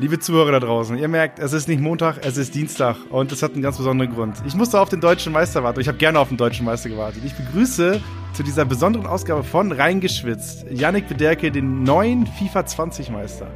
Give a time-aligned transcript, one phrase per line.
[0.00, 3.42] Liebe Zuhörer da draußen, ihr merkt, es ist nicht Montag, es ist Dienstag und es
[3.42, 4.34] hat einen ganz besonderen Grund.
[4.46, 5.78] Ich musste auf den deutschen Meister warten.
[5.78, 7.20] Ich habe gerne auf den deutschen Meister gewartet.
[7.22, 8.00] Ich begrüße
[8.32, 13.48] zu dieser besonderen Ausgabe von Reingeschwitzt Yannick Bederke, den neuen FIFA 20 Meister.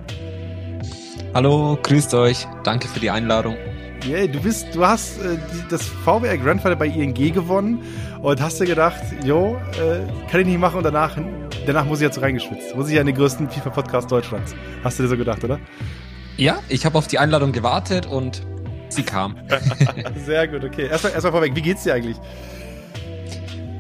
[1.33, 2.47] Hallo, grüßt euch.
[2.63, 3.56] Danke für die Einladung.
[4.06, 5.38] Yeah, du bist, du hast äh,
[5.71, 7.81] das VWR Grandfather bei ING gewonnen
[8.21, 11.17] und hast dir gedacht, jo, äh, kann ich nicht machen und danach,
[11.67, 12.76] danach muss ich jetzt reingeschwitzt.
[12.76, 14.54] Muss ich ja in den größten FIFA-Podcast Deutschlands.
[14.83, 15.58] Hast du dir so gedacht, oder?
[16.37, 18.42] Ja, ich habe auf die Einladung gewartet und
[18.88, 19.37] sie kam.
[20.27, 20.88] Sehr gut, okay.
[20.88, 22.16] Erstmal erst vorweg, wie geht's dir eigentlich?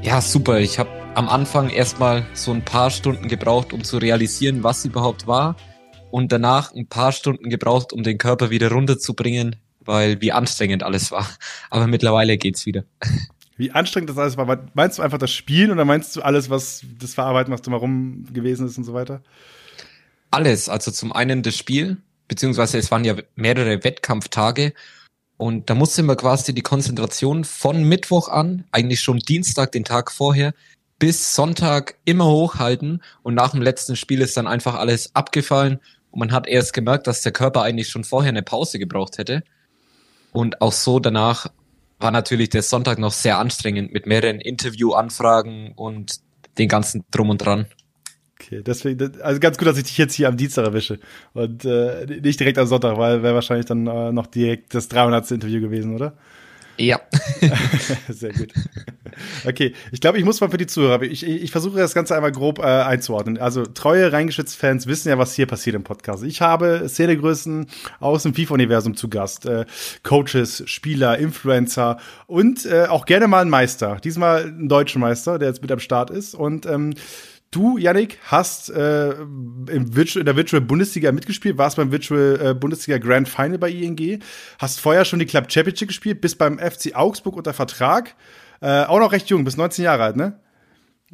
[0.02, 0.60] Ja, super.
[0.60, 5.26] Ich habe am Anfang erstmal so ein paar Stunden gebraucht, um zu realisieren, was überhaupt
[5.26, 5.56] war.
[6.12, 11.10] Und danach ein paar Stunden gebraucht, um den Körper wieder runterzubringen, weil wie anstrengend alles
[11.10, 11.28] war.
[11.70, 12.84] Aber mittlerweile geht's wieder.
[13.56, 14.66] Wie anstrengend das alles war.
[14.74, 18.66] Meinst du einfach das Spielen oder meinst du alles, was das Verarbeiten, was drumherum gewesen
[18.66, 19.22] ist und so weiter?
[20.32, 20.68] Alles.
[20.68, 21.98] Also zum einen das Spiel,
[22.28, 24.72] beziehungsweise es waren ja mehrere Wettkampftage
[25.36, 30.10] und da musste man quasi die Konzentration von Mittwoch an, eigentlich schon Dienstag, den Tag
[30.10, 30.54] vorher,
[30.98, 36.20] bis Sonntag immer hochhalten und nach dem letzten Spiel ist dann einfach alles abgefallen und
[36.20, 39.42] man hat erst gemerkt, dass der Körper eigentlich schon vorher eine Pause gebraucht hätte.
[40.32, 41.48] Und auch so danach
[41.98, 46.20] war natürlich der Sonntag noch sehr anstrengend mit mehreren Interviewanfragen und
[46.58, 47.66] den ganzen Drum und Dran.
[48.34, 50.98] Okay, deswegen, also ganz gut, dass ich dich jetzt hier am Dienstag erwische
[51.34, 55.30] und äh, nicht direkt am Sonntag, weil wäre wahrscheinlich dann äh, noch direkt das 300.
[55.30, 56.14] Interview gewesen, oder?
[56.76, 57.00] Ja.
[58.08, 58.52] Sehr gut.
[59.46, 62.16] Okay, ich glaube, ich muss mal für die Zuhörer, ich, ich, ich versuche das Ganze
[62.16, 63.38] einmal grob äh, einzuordnen.
[63.38, 66.24] Also treue Reingeschützt-Fans wissen ja, was hier passiert im Podcast.
[66.24, 67.66] Ich habe Szenegrößen
[68.00, 69.46] aus dem FIFA-Universum zu Gast.
[69.46, 69.66] Äh,
[70.02, 73.98] Coaches, Spieler, Influencer und äh, auch gerne mal einen Meister.
[74.02, 76.34] Diesmal einen deutschen Meister, der jetzt mit am Start ist.
[76.34, 76.94] Und ähm,
[77.54, 82.54] Du, Yannick, hast äh, im Virtual, in der Virtual Bundesliga mitgespielt, warst beim Virtual äh,
[82.54, 84.20] Bundesliga Grand Final bei ING,
[84.58, 88.16] hast vorher schon die Club Championship gespielt, bist beim FC Augsburg unter Vertrag,
[88.60, 90.40] äh, auch noch recht jung, bis 19 Jahre alt, ne?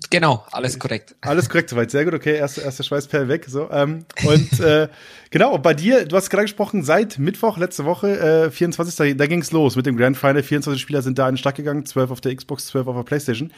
[0.08, 1.14] Genau, alles korrekt.
[1.20, 3.68] Alles korrekt soweit, sehr gut, okay, erste, erste Schweißperle weg, so.
[3.70, 4.88] Ähm, und äh,
[5.30, 8.96] genau, bei dir, du hast gerade gesprochen, seit Mittwoch, letzte Woche, äh, 24.
[8.96, 10.42] Da, da ging's los mit dem Grand Final.
[10.42, 13.02] 24 Spieler sind da in den Start gegangen, 12 auf der Xbox, 12 auf der
[13.02, 13.52] Playstation.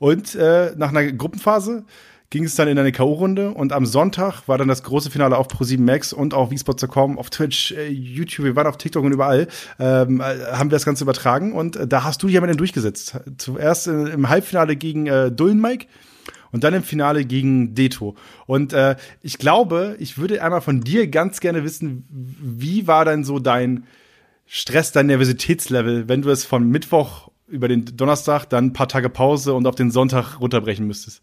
[0.00, 1.84] Und äh, nach einer Gruppenphase
[2.30, 5.48] ging es dann in eine K.O.-Runde und am Sonntag war dann das große Finale auf
[5.48, 9.46] Pro7 Max und auf vSpot.com, auf Twitch, äh, YouTube, wir waren auf TikTok und überall,
[9.78, 13.20] ähm, äh, haben wir das Ganze übertragen und äh, da hast du jemanden durchgesetzt.
[13.38, 15.86] Zuerst im Halbfinale gegen äh, Dullen Mike
[16.54, 18.14] und dann im Finale gegen Deto.
[18.46, 23.24] Und äh, ich glaube, ich würde einmal von dir ganz gerne wissen, wie war denn
[23.24, 23.84] so dein
[24.46, 29.08] Stress, dein Nervositätslevel, wenn du es von Mittwoch über den Donnerstag, dann ein paar Tage
[29.08, 31.22] Pause und auf den Sonntag runterbrechen müsstest?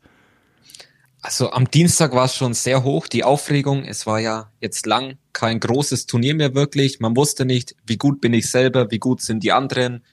[1.22, 3.84] Also am Dienstag war es schon sehr hoch, die Aufregung.
[3.84, 7.00] Es war ja jetzt lang kein großes Turnier mehr wirklich.
[7.00, 10.04] Man wusste nicht, wie gut bin ich selber, wie gut sind die anderen.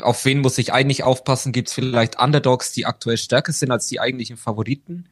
[0.00, 1.52] Auf wen muss ich eigentlich aufpassen?
[1.52, 5.08] Gibt es vielleicht Underdogs, die aktuell stärker sind als die eigentlichen Favoriten?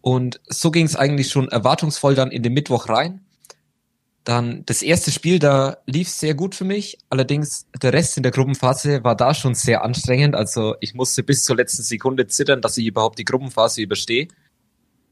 [0.00, 3.25] Und so ging es eigentlich schon erwartungsvoll dann in den Mittwoch rein.
[4.26, 6.98] Dann das erste Spiel, da lief sehr gut für mich.
[7.10, 10.34] Allerdings der Rest in der Gruppenphase war da schon sehr anstrengend.
[10.34, 14.26] Also ich musste bis zur letzten Sekunde zittern, dass ich überhaupt die Gruppenphase überstehe.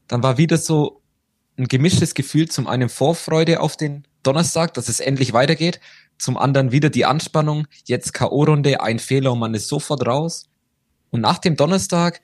[0.09, 1.01] Dann war wieder so
[1.57, 5.79] ein gemischtes Gefühl, zum einen Vorfreude auf den Donnerstag, dass es endlich weitergeht,
[6.17, 10.49] zum anderen wieder die Anspannung, jetzt K.O.-Runde, ein Fehler und man ist sofort raus.
[11.11, 12.19] Und nach dem Donnerstag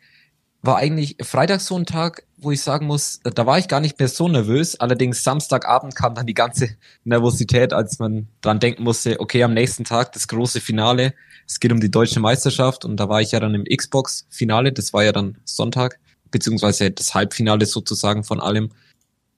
[0.61, 3.99] war eigentlich Freitag so ein Tag, wo ich sagen muss, da war ich gar nicht
[3.99, 4.79] mehr so nervös.
[4.79, 6.69] Allerdings Samstagabend kam dann die ganze
[7.03, 11.13] Nervosität, als man dran denken musste, okay, am nächsten Tag das große Finale.
[11.47, 14.71] Es geht um die deutsche Meisterschaft und da war ich ja dann im Xbox-Finale.
[14.73, 15.99] Das war ja dann Sonntag,
[16.31, 18.71] beziehungsweise das Halbfinale sozusagen von allem.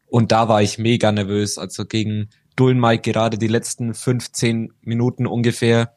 [0.08, 1.58] Und da war ich mega nervös.
[1.58, 5.94] Also gegen Dullen Mike gerade die letzten 15 Minuten ungefähr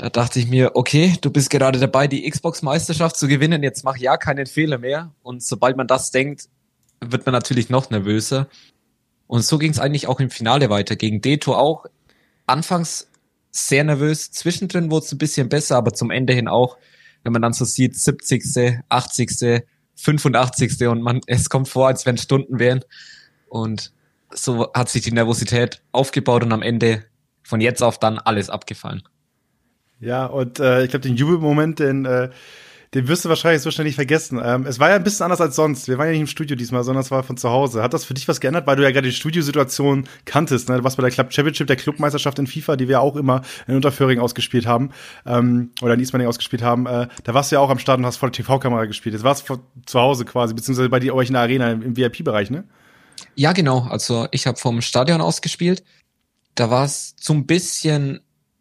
[0.00, 3.98] da dachte ich mir, okay, du bist gerade dabei, die Xbox-Meisterschaft zu gewinnen, jetzt mach
[3.98, 5.12] ja keinen Fehler mehr.
[5.22, 6.48] Und sobald man das denkt,
[7.02, 8.48] wird man natürlich noch nervöser.
[9.26, 10.96] Und so ging es eigentlich auch im Finale weiter.
[10.96, 11.84] Gegen Deto auch.
[12.46, 13.10] Anfangs
[13.50, 16.78] sehr nervös, zwischendrin wurde es ein bisschen besser, aber zum Ende hin auch,
[17.22, 19.64] wenn man dann so sieht, 70., 80.,
[19.96, 20.88] 85.
[20.88, 22.80] und man, es kommt vor, als wenn Stunden wären.
[23.50, 23.92] Und
[24.32, 27.04] so hat sich die Nervosität aufgebaut und am Ende
[27.42, 29.02] von jetzt auf dann alles abgefallen.
[30.00, 32.30] Ja, und äh, ich glaube, den Jubelmoment, den, äh,
[32.94, 34.40] den wirst du wahrscheinlich so schnell nicht vergessen.
[34.42, 35.86] Ähm, es war ja ein bisschen anders als sonst.
[35.86, 37.82] Wir waren ja nicht im Studio diesmal, sondern es war von zu Hause.
[37.82, 40.68] Hat das für dich was geändert, weil du ja gerade die Studiosituation kanntest?
[40.68, 40.78] Ne?
[40.78, 43.76] Du warst bei der Club Championship, der Clubmeisterschaft in FIFA, die wir auch immer in
[43.76, 44.90] Unterföhring ausgespielt haben
[45.24, 46.86] ähm, oder in Ismaning ausgespielt haben.
[46.86, 49.14] Äh, da warst du ja auch am Start und hast vor der TV-Kamera gespielt.
[49.14, 51.96] Jetzt warst du zu Hause quasi, beziehungsweise bei dir euch in der Arena im, im
[51.96, 52.64] VIP-Bereich, ne?
[53.34, 53.82] Ja, genau.
[53.82, 55.84] Also ich habe vom Stadion aus gespielt.
[56.56, 58.20] Da war es zum bisschen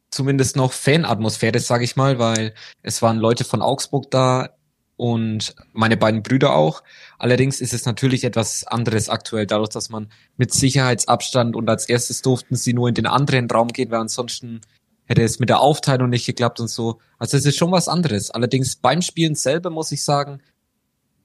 [0.10, 4.50] zumindest noch Fanatmosphäre, sage ich mal, weil es waren Leute von Augsburg da
[4.98, 6.84] und meine beiden Brüder auch.
[7.18, 12.22] Allerdings ist es natürlich etwas anderes aktuell, dadurch, dass man mit Sicherheitsabstand und als erstes
[12.22, 14.62] durften sie nur in den anderen Raum gehen, weil ansonsten
[15.06, 17.00] hätte es mit der Aufteilung nicht geklappt und so.
[17.18, 18.30] Also es ist schon was anderes.
[18.30, 20.42] Allerdings beim Spielen selber muss ich sagen,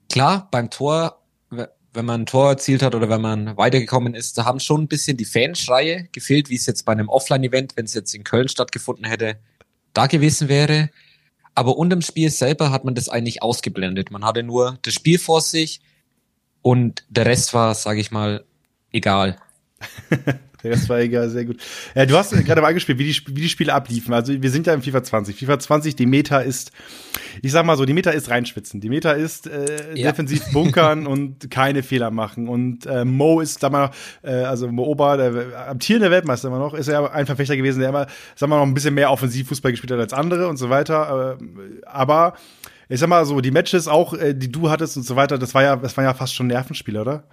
[0.09, 1.21] klar, beim Tor,
[1.95, 4.87] wenn man ein Tor erzielt hat oder wenn man weitergekommen ist, da haben schon ein
[4.87, 8.47] bisschen die Fanschreie gefehlt, wie es jetzt bei einem Offline-Event, wenn es jetzt in Köln
[8.47, 9.37] stattgefunden hätte,
[9.93, 10.89] da gewesen wäre.
[11.53, 14.11] Aber unterm Spiel selber hat man das eigentlich ausgeblendet.
[14.11, 15.81] Man hatte nur das Spiel vor sich
[16.61, 18.43] und der Rest war, sage ich mal,
[18.91, 19.37] egal.
[20.71, 21.57] Das war egal, sehr gut.
[21.93, 24.13] Ja, du hast gerade mal angespielt, wie die, wie die Spiele abliefen.
[24.13, 25.37] Also wir sind ja im FIFA 20.
[25.37, 26.71] FIFA 20, die Meta ist,
[27.41, 28.81] ich sag mal so, die Meta ist reinschwitzen.
[28.81, 30.09] Die Meta ist äh, ja.
[30.11, 32.47] defensiv bunkern und keine Fehler machen.
[32.47, 33.91] Und äh, Mo ist, sag mal,
[34.23, 37.89] äh, also Mo Ober, der amtierende Weltmeister immer noch, ist ja ein Verfechter gewesen, der
[37.89, 41.37] immer, sag mal, noch ein bisschen mehr Offensivfußball gespielt hat als andere und so weiter.
[41.39, 42.35] Äh, aber
[42.89, 45.53] ich sag mal so, die Matches auch, äh, die du hattest und so weiter, das
[45.53, 47.23] war ja, das waren ja fast schon Nervenspiele, oder?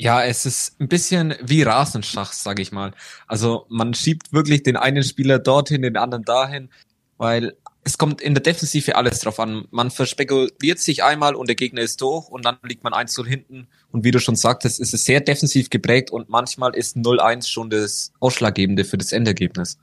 [0.00, 2.92] Ja, es ist ein bisschen wie Rasenschach, sag ich mal.
[3.26, 6.70] Also man schiebt wirklich den einen Spieler dorthin, den anderen dahin,
[7.16, 9.66] weil es kommt in der Defensive alles drauf an.
[9.72, 13.66] Man verspekuliert sich einmal und der Gegner ist durch und dann liegt man 1-0 hinten.
[13.90, 17.68] Und wie du schon sagtest, ist es sehr defensiv geprägt und manchmal ist 0-1 schon
[17.68, 19.78] das Ausschlaggebende für das Endergebnis.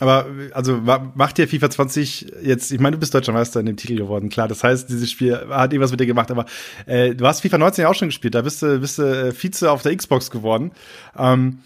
[0.00, 0.80] Aber also
[1.14, 4.28] macht dir FIFA 20 jetzt, ich meine, du bist deutscher Meister in dem Titel geworden,
[4.28, 4.48] klar.
[4.48, 6.46] Das heißt, dieses Spiel hat irgendwas mit dir gemacht, aber
[6.86, 9.32] äh, du hast FIFA 19 ja auch schon gespielt, da bist du, bist du äh,
[9.32, 10.72] Vize auf der Xbox geworden.
[11.16, 11.58] Ähm,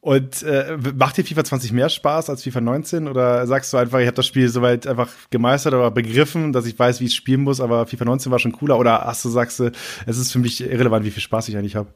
[0.00, 3.08] und äh, macht dir FIFA 20 mehr Spaß als FIFA 19?
[3.08, 6.78] Oder sagst du einfach, ich habe das Spiel soweit einfach gemeistert oder begriffen, dass ich
[6.78, 8.78] weiß, wie ich spielen muss, aber FIFA 19 war schon cooler?
[8.78, 9.72] Oder hast du sagst du,
[10.06, 11.88] es ist für mich irrelevant, wie viel Spaß ich eigentlich habe?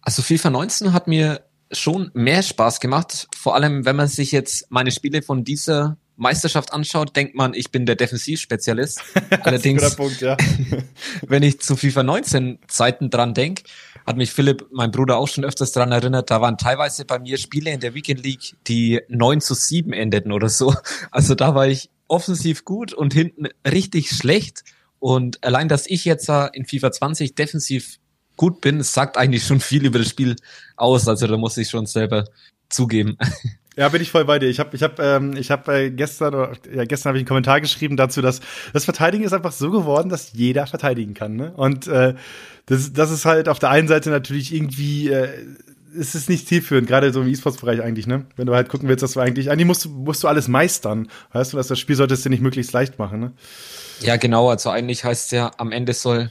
[0.00, 1.42] Also FIFA 19 hat mir
[1.72, 3.28] schon mehr Spaß gemacht.
[3.36, 7.70] Vor allem, wenn man sich jetzt meine Spiele von dieser Meisterschaft anschaut, denkt man, ich
[7.70, 9.02] bin der Defensivspezialist.
[9.42, 10.36] Allerdings, Punkt, ja.
[11.26, 13.64] wenn ich zu FIFA 19 Zeiten dran denke,
[14.06, 17.38] hat mich Philipp, mein Bruder, auch schon öfters dran erinnert, da waren teilweise bei mir
[17.38, 20.74] Spiele in der Weekend League, die 9 zu 7 endeten oder so.
[21.10, 24.64] Also da war ich offensiv gut und hinten richtig schlecht.
[24.98, 27.98] Und allein, dass ich jetzt in FIFA 20 defensiv
[28.36, 30.36] gut bin, sagt eigentlich schon viel über das Spiel
[30.76, 31.08] aus.
[31.08, 32.24] Also da muss ich schon selber
[32.68, 33.16] zugeben.
[33.74, 34.50] Ja, bin ich voll bei dir.
[34.50, 37.28] Ich habe ich hab, ähm, ich hab, äh, gestern, oder, ja, gestern habe ich einen
[37.28, 38.40] Kommentar geschrieben dazu, dass
[38.74, 41.36] das Verteidigen ist einfach so geworden, dass jeder verteidigen kann.
[41.36, 41.52] Ne?
[41.56, 42.14] Und äh,
[42.66, 45.30] das, das ist halt auf der einen Seite natürlich irgendwie, äh,
[45.94, 48.24] ist es nicht zielführend, gerade so im E-Sports-Bereich eigentlich, ne?
[48.36, 51.08] Wenn du halt gucken willst, dass du eigentlich, eigentlich musst, musst du alles meistern.
[51.32, 53.32] Weißt du, dass das Spiel solltest du nicht möglichst leicht machen, ne?
[54.00, 54.48] Ja, genau.
[54.48, 56.30] Also eigentlich heißt es ja, am Ende soll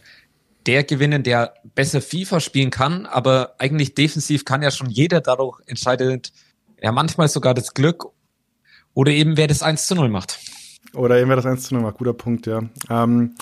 [0.67, 5.59] der gewinnen, der besser FIFA spielen kann, aber eigentlich defensiv kann ja schon jeder dadurch
[5.65, 6.31] entscheidet,
[6.81, 8.05] ja manchmal sogar das Glück
[8.93, 10.39] oder eben wer das 1 zu 0 macht.
[10.93, 12.63] Oder eben wer das 1 zu 0 macht, guter Punkt, ja.
[12.89, 13.35] Ähm,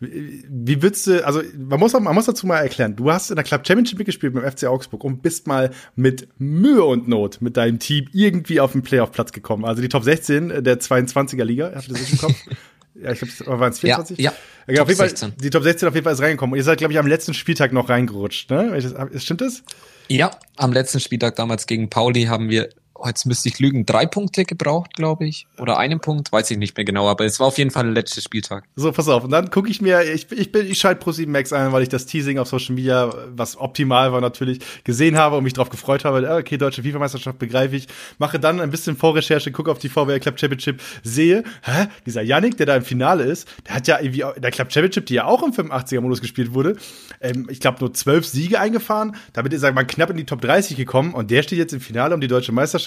[0.00, 3.36] wie, wie würdest du, also man muss, man muss dazu mal erklären, du hast in
[3.36, 7.40] der Club Championship gespielt mit dem FC Augsburg und bist mal mit Mühe und Not
[7.40, 9.64] mit deinem Team irgendwie auf den Playoff-Platz gekommen.
[9.64, 12.34] Also die Top 16 der 22er Liga, habt ihr das im Kopf?
[13.02, 14.18] Ja, ich glaube, waren es 24?
[14.18, 14.32] Ja,
[14.66, 14.74] ja.
[14.74, 15.34] ja auf jeden Fall, 16.
[15.36, 16.52] die Top 16 auf jeden Fall ist reingekommen.
[16.52, 18.78] Und ihr seid, glaube ich, am letzten Spieltag noch reingerutscht, ne?
[19.18, 19.62] Stimmt das?
[20.08, 22.68] Ja, am letzten Spieltag damals gegen Pauli haben wir
[23.04, 25.46] jetzt müsste ich lügen, drei Punkte gebraucht, glaube ich.
[25.58, 27.92] Oder einen Punkt, weiß ich nicht mehr genau, aber es war auf jeden Fall der
[27.92, 28.64] letzte Spieltag.
[28.76, 29.24] So, pass auf.
[29.24, 32.06] Und dann gucke ich mir, ich, ich, ich schalte Pro7 Max ein, weil ich das
[32.06, 36.28] Teasing auf Social Media, was optimal war natürlich, gesehen habe und mich darauf gefreut habe.
[36.38, 37.88] Okay, deutsche FIFA-Meisterschaft begreife ich.
[38.18, 42.56] Mache dann ein bisschen Vorrecherche, gucke auf die VWL Club Championship, sehe, hä, dieser Yannick,
[42.56, 45.42] der da im Finale ist, der hat ja irgendwie, der Club Championship, die ja auch
[45.42, 46.76] im 85er-Modus gespielt wurde,
[47.20, 49.16] ähm, ich glaube nur zwölf Siege eingefahren.
[49.32, 51.80] Damit ist er mal knapp in die Top 30 gekommen und der steht jetzt im
[51.80, 52.85] Finale um die deutsche Meisterschaft.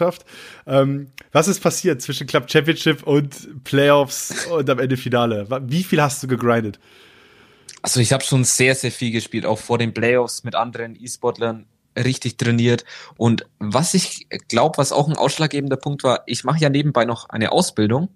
[0.66, 5.48] Ähm, was ist passiert zwischen Club Championship und Playoffs und am Ende Finale?
[5.68, 6.80] Wie viel hast du gegrindet?
[7.82, 11.66] Also ich habe schon sehr, sehr viel gespielt, auch vor den Playoffs mit anderen E-Sportlern
[11.96, 12.86] richtig trainiert.
[13.18, 17.30] Und was ich glaube, was auch ein ausschlaggebender Punkt war, ich mache ja nebenbei noch
[17.30, 18.10] eine Ausbildung.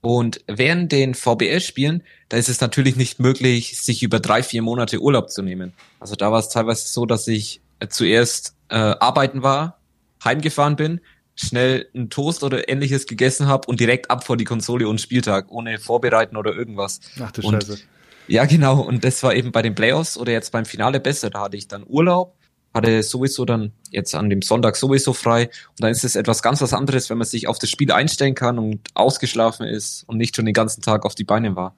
[0.00, 5.00] Und während den VBL-Spielen, da ist es natürlich nicht möglich, sich über drei, vier Monate
[5.00, 5.72] Urlaub zu nehmen.
[5.98, 9.77] Also da war es teilweise so, dass ich zuerst äh, arbeiten war,
[10.24, 11.00] heimgefahren bin,
[11.34, 15.50] schnell einen Toast oder ähnliches gegessen habe und direkt ab vor die Konsole und Spieltag,
[15.50, 17.00] ohne Vorbereiten oder irgendwas.
[17.20, 17.78] Ach du und, Scheiße.
[18.26, 18.80] Ja, genau.
[18.80, 21.30] Und das war eben bei den Playoffs oder jetzt beim Finale besser.
[21.30, 22.36] Da hatte ich dann Urlaub,
[22.74, 25.44] hatte sowieso dann jetzt an dem Sonntag sowieso frei.
[25.44, 28.34] Und dann ist es etwas ganz was anderes, wenn man sich auf das Spiel einstellen
[28.34, 31.74] kann und ausgeschlafen ist und nicht schon den ganzen Tag auf die Beine war.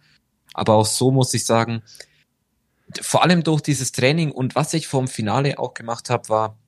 [0.53, 1.83] Aber auch so muss ich sagen,
[3.01, 6.59] vor allem durch dieses Training und was ich vom Finale auch gemacht habe, war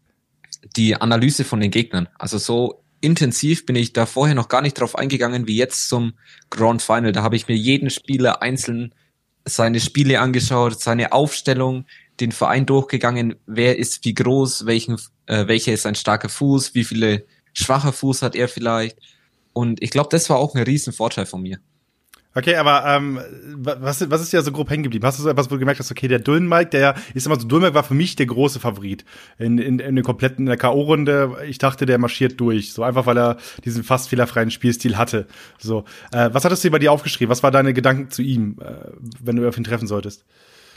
[0.76, 2.08] die Analyse von den Gegnern.
[2.18, 6.14] Also so intensiv bin ich da vorher noch gar nicht drauf eingegangen wie jetzt zum
[6.50, 7.12] Grand Final.
[7.12, 8.94] Da habe ich mir jeden Spieler einzeln
[9.44, 11.84] seine Spiele angeschaut, seine Aufstellung,
[12.20, 16.84] den Verein durchgegangen, wer ist wie groß, welchen, äh, welcher ist ein starker Fuß, wie
[16.84, 18.98] viele schwache Fuß hat er vielleicht.
[19.52, 21.58] Und ich glaube, das war auch ein riesen Vorteil von mir.
[22.34, 23.20] Okay, aber ähm,
[23.56, 25.04] was, was ist ja so grob hängen geblieben?
[25.04, 27.46] Hast du so etwas, wo du gemerkt hast, okay, der Dullenmike, der ist immer so,
[27.46, 29.04] Dullenmike war für mich der große Favorit
[29.38, 31.44] in, in, in der kompletten K.O.-Runde.
[31.44, 35.26] Ich dachte, der marschiert durch, so einfach, weil er diesen fast fehlerfreien Spielstil hatte.
[35.58, 37.30] So, äh, was hattest du bei dir aufgeschrieben?
[37.30, 40.24] Was waren deine Gedanken zu ihm, äh, wenn du auf ihn treffen solltest?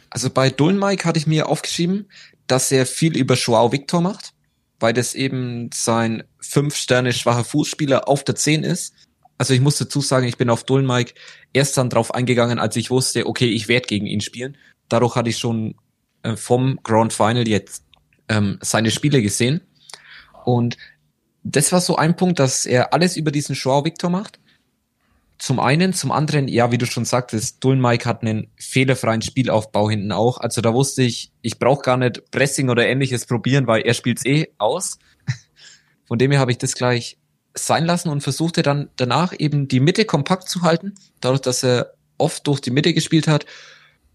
[0.10, 2.10] Also bei Dullenmike hatte ich mir aufgeschrieben,
[2.48, 4.34] dass er viel über Joao Victor macht,
[4.82, 8.94] weil das eben sein fünf Sterne schwacher Fußspieler auf der 10 ist
[9.38, 11.14] also ich muss dazu sagen, ich bin auf Dullenmike
[11.54, 14.58] erst dann drauf eingegangen, als ich wusste, okay, ich werde gegen ihn spielen.
[14.88, 15.76] Dadurch hatte ich schon
[16.24, 17.84] äh, vom Grand Final jetzt
[18.30, 19.62] ähm, seine Spiele gesehen.
[20.46, 20.78] Und
[21.44, 24.40] das war so ein Punkt, dass er alles über diesen Joao Victor macht.
[25.38, 30.14] Zum einen, zum anderen, ja, wie du schon sagtest, Dullenmike hat einen fehlerfreien Spielaufbau hinten
[30.14, 30.38] auch.
[30.38, 34.26] Also da wusste ich, ich brauche gar nicht Pressing oder ähnliches probieren, weil er spielt's
[34.26, 34.98] eh aus.
[36.08, 37.18] Von dem her habe ich das gleich
[37.58, 41.94] sein lassen und versuchte dann danach eben die Mitte kompakt zu halten, dadurch, dass er
[42.18, 43.46] oft durch die Mitte gespielt hat.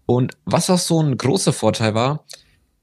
[0.05, 2.25] Und was auch so ein großer Vorteil war,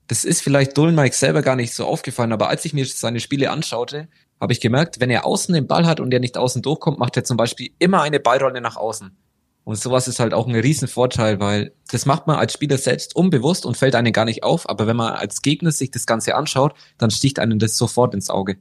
[0.09, 3.51] das ist vielleicht Mike selber gar nicht so aufgefallen, aber als ich mir seine Spiele
[3.51, 4.09] anschaute,
[4.41, 7.17] habe ich gemerkt, wenn er außen den Ball hat und er nicht außen durchkommt, macht
[7.17, 9.17] er zum Beispiel immer eine Ballrolle nach außen.
[9.65, 13.67] Und sowas ist halt auch ein Riesenvorteil, weil das macht man als Spieler selbst unbewusst
[13.67, 14.67] und fällt einem gar nicht auf.
[14.67, 18.31] Aber wenn man als Gegner sich das Ganze anschaut, dann sticht einem das sofort ins
[18.31, 18.57] Auge.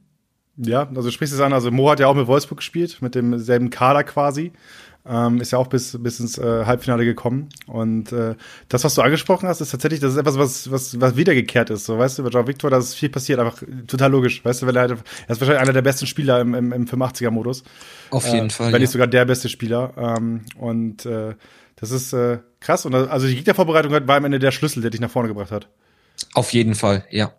[0.58, 3.14] Ja, also sprichst du es an, also Mo hat ja auch mit Wolfsburg gespielt, mit
[3.14, 4.52] demselben Kader quasi.
[5.06, 7.48] Ähm, ist ja auch bis, bis ins äh, Halbfinale gekommen.
[7.66, 8.34] Und äh,
[8.68, 11.86] das, was du angesprochen hast, ist tatsächlich, das ist etwas, was, was, was wiedergekehrt ist.
[11.86, 14.44] So, weißt du, bei Jean Victor, da ist viel passiert, einfach total logisch.
[14.44, 16.84] Weißt du, weil er halt, er ist wahrscheinlich einer der besten Spieler im, im, im
[16.84, 17.62] 85er-Modus.
[18.10, 18.72] Auf jeden äh, Fall.
[18.72, 19.94] Wenn nicht sogar der beste Spieler.
[19.96, 21.36] Ähm, und äh,
[21.76, 22.84] das ist äh, krass.
[22.84, 25.68] Und also die Gegnervorbereitung war am Ende der Schlüssel, der dich nach vorne gebracht hat.
[26.34, 27.32] Auf jeden Fall, ja.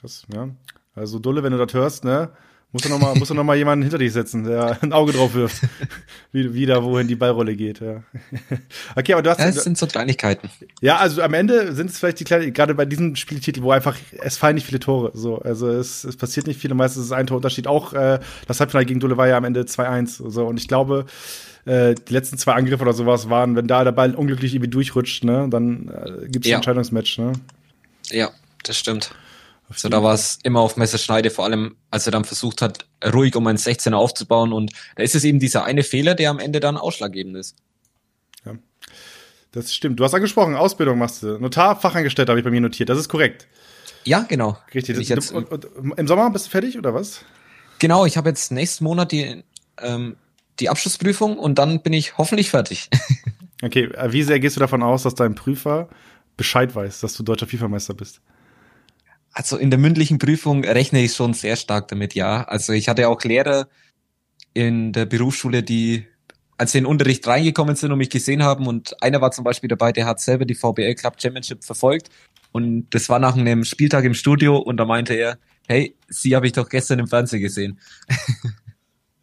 [0.00, 0.48] Krass, ja.
[0.94, 2.30] Also Dulle, wenn du das hörst, ne,
[2.74, 5.12] musst du noch mal, musst du noch mal jemanden hinter dich setzen, der ein Auge
[5.12, 5.62] drauf wirft,
[6.32, 7.80] wie, wie da wohin die Ballrolle geht.
[7.80, 8.02] Ja.
[8.96, 9.38] okay, aber du hast.
[9.38, 10.50] Ja, es sind so Kleinigkeiten.
[10.80, 13.96] Ja, also am Ende sind es vielleicht die kleinen, gerade bei diesem Spieltitel, wo einfach
[14.20, 15.12] es fallen nicht viele Tore.
[15.14, 17.68] So, also es, es passiert nicht viel, meistens ist es ein Torunterschied.
[17.68, 20.30] Auch äh, das Halbfinale gegen Dulle war ja am Ende 2-1.
[20.30, 21.06] So und ich glaube,
[21.64, 25.24] äh, die letzten zwei Angriffe oder sowas waren, wenn da der Ball unglücklich irgendwie durchrutscht,
[25.24, 26.56] ne, dann äh, gibt es ja.
[26.56, 27.18] ein Entscheidungsmatch.
[27.18, 27.32] Ne?
[28.10, 28.30] Ja,
[28.64, 29.14] das stimmt.
[29.76, 33.36] So, da war es immer auf Messerschneide, vor allem als er dann versucht hat, ruhig
[33.36, 34.52] um einen 16er aufzubauen.
[34.52, 37.56] Und da ist es eben dieser eine Fehler, der am Ende dann ausschlaggebend ist.
[38.44, 38.54] Ja,
[39.52, 40.00] das stimmt.
[40.00, 41.38] Du hast angesprochen, Ausbildung machst du.
[41.38, 42.88] Notar, Fachangestellter habe ich bei mir notiert.
[42.88, 43.46] Das ist korrekt.
[44.04, 44.58] Ja, genau.
[44.74, 44.96] Richtig.
[44.96, 45.66] Das, jetzt, und, und,
[45.96, 47.24] Im Sommer bist du fertig oder was?
[47.78, 49.42] Genau, ich habe jetzt nächsten Monat die,
[49.80, 50.16] ähm,
[50.60, 52.90] die Abschlussprüfung und dann bin ich hoffentlich fertig.
[53.62, 55.88] okay, wie sehr gehst du davon aus, dass dein Prüfer
[56.36, 58.20] Bescheid weiß, dass du deutscher FIFA-Meister bist?
[59.34, 62.44] Also in der mündlichen Prüfung rechne ich schon sehr stark damit, ja.
[62.44, 63.68] Also ich hatte auch Lehrer
[64.52, 66.06] in der Berufsschule, die
[66.56, 69.42] als sie in den Unterricht reingekommen sind und mich gesehen haben und einer war zum
[69.42, 72.10] Beispiel dabei, der hat selber die VBL Club Championship verfolgt
[72.52, 76.46] und das war nach einem Spieltag im Studio und da meinte er, hey, sie habe
[76.46, 77.80] ich doch gestern im Fernsehen gesehen.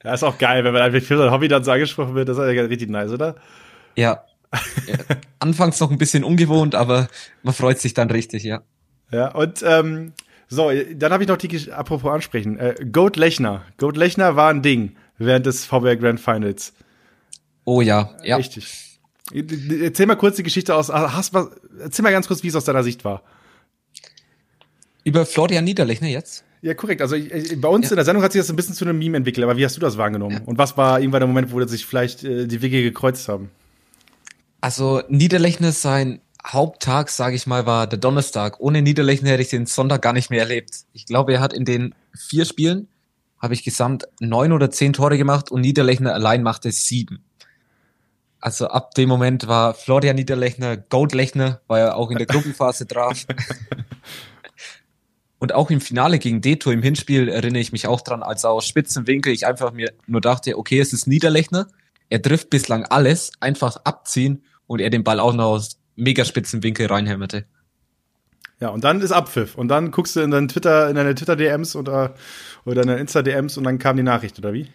[0.03, 2.35] Ja, ist auch geil, wenn man einfach für sein Hobby dann so angesprochen wird, das
[2.35, 3.35] ist ja richtig nice, oder?
[3.95, 4.23] Ja.
[4.87, 4.95] ja.
[5.39, 7.07] Anfangs noch ein bisschen ungewohnt, aber
[7.43, 8.63] man freut sich dann richtig, ja.
[9.11, 10.13] Ja, und ähm,
[10.47, 13.63] so, dann habe ich noch die, apropos ansprechen, äh, Goat Lechner.
[13.77, 16.73] Goat Lechner war ein Ding während des VBR Grand Finals.
[17.63, 18.37] Oh ja, ja.
[18.37, 18.99] Richtig.
[19.33, 21.47] Erzähl mal kurz die Geschichte aus, hast, was,
[21.79, 23.23] erzähl mal ganz kurz, wie es aus deiner Sicht war.
[25.03, 26.43] Über Florian Niederlechner jetzt?
[26.61, 27.01] Ja, korrekt.
[27.01, 27.91] Also ich, bei uns ja.
[27.91, 29.77] in der Sendung hat sich das ein bisschen zu einem Meme entwickelt, aber wie hast
[29.77, 30.37] du das wahrgenommen?
[30.37, 30.41] Ja.
[30.45, 33.49] Und was war irgendwann der Moment, wo sich vielleicht äh, die Wege gekreuzt haben?
[34.59, 38.59] Also Niederlechner sein Haupttag, sage ich mal, war der Donnerstag.
[38.59, 40.85] Ohne Niederlechner hätte ich den Sonntag gar nicht mehr erlebt.
[40.93, 42.87] Ich glaube, er hat in den vier Spielen,
[43.39, 47.23] habe ich gesamt neun oder zehn Tore gemacht und Niederlechner allein machte sieben.
[48.39, 53.25] Also ab dem Moment war Florian Niederlechner, Goldlechner, weil er auch in der Gruppenphase traf.
[55.41, 58.67] Und auch im Finale gegen Deto im Hinspiel erinnere ich mich auch dran, als aus
[58.67, 61.67] spitzen Winkel ich einfach mir nur dachte, okay, es ist Niederlechner.
[62.09, 66.63] Er trifft bislang alles, einfach abziehen und er den Ball auch noch aus mega spitzen
[66.63, 67.45] Winkel reinhämmerte.
[68.59, 69.55] Ja, und dann ist Abpfiff.
[69.55, 72.15] Und dann guckst du in deinen Twitter, in deine Twitter-DMs oder,
[72.65, 74.67] oder in deine Insta-DMs und dann kam die Nachricht, oder wie?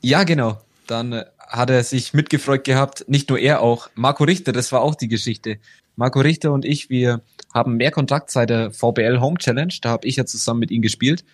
[0.00, 0.58] Ja, genau.
[0.86, 3.90] Dann hat er sich mitgefreut gehabt, nicht nur er auch.
[3.94, 5.58] Marco Richter, das war auch die Geschichte.
[5.96, 9.74] Marco Richter und ich, wir haben mehr Kontakt seit der VBL Home Challenge.
[9.82, 11.24] Da habe ich ja zusammen mit ihm gespielt.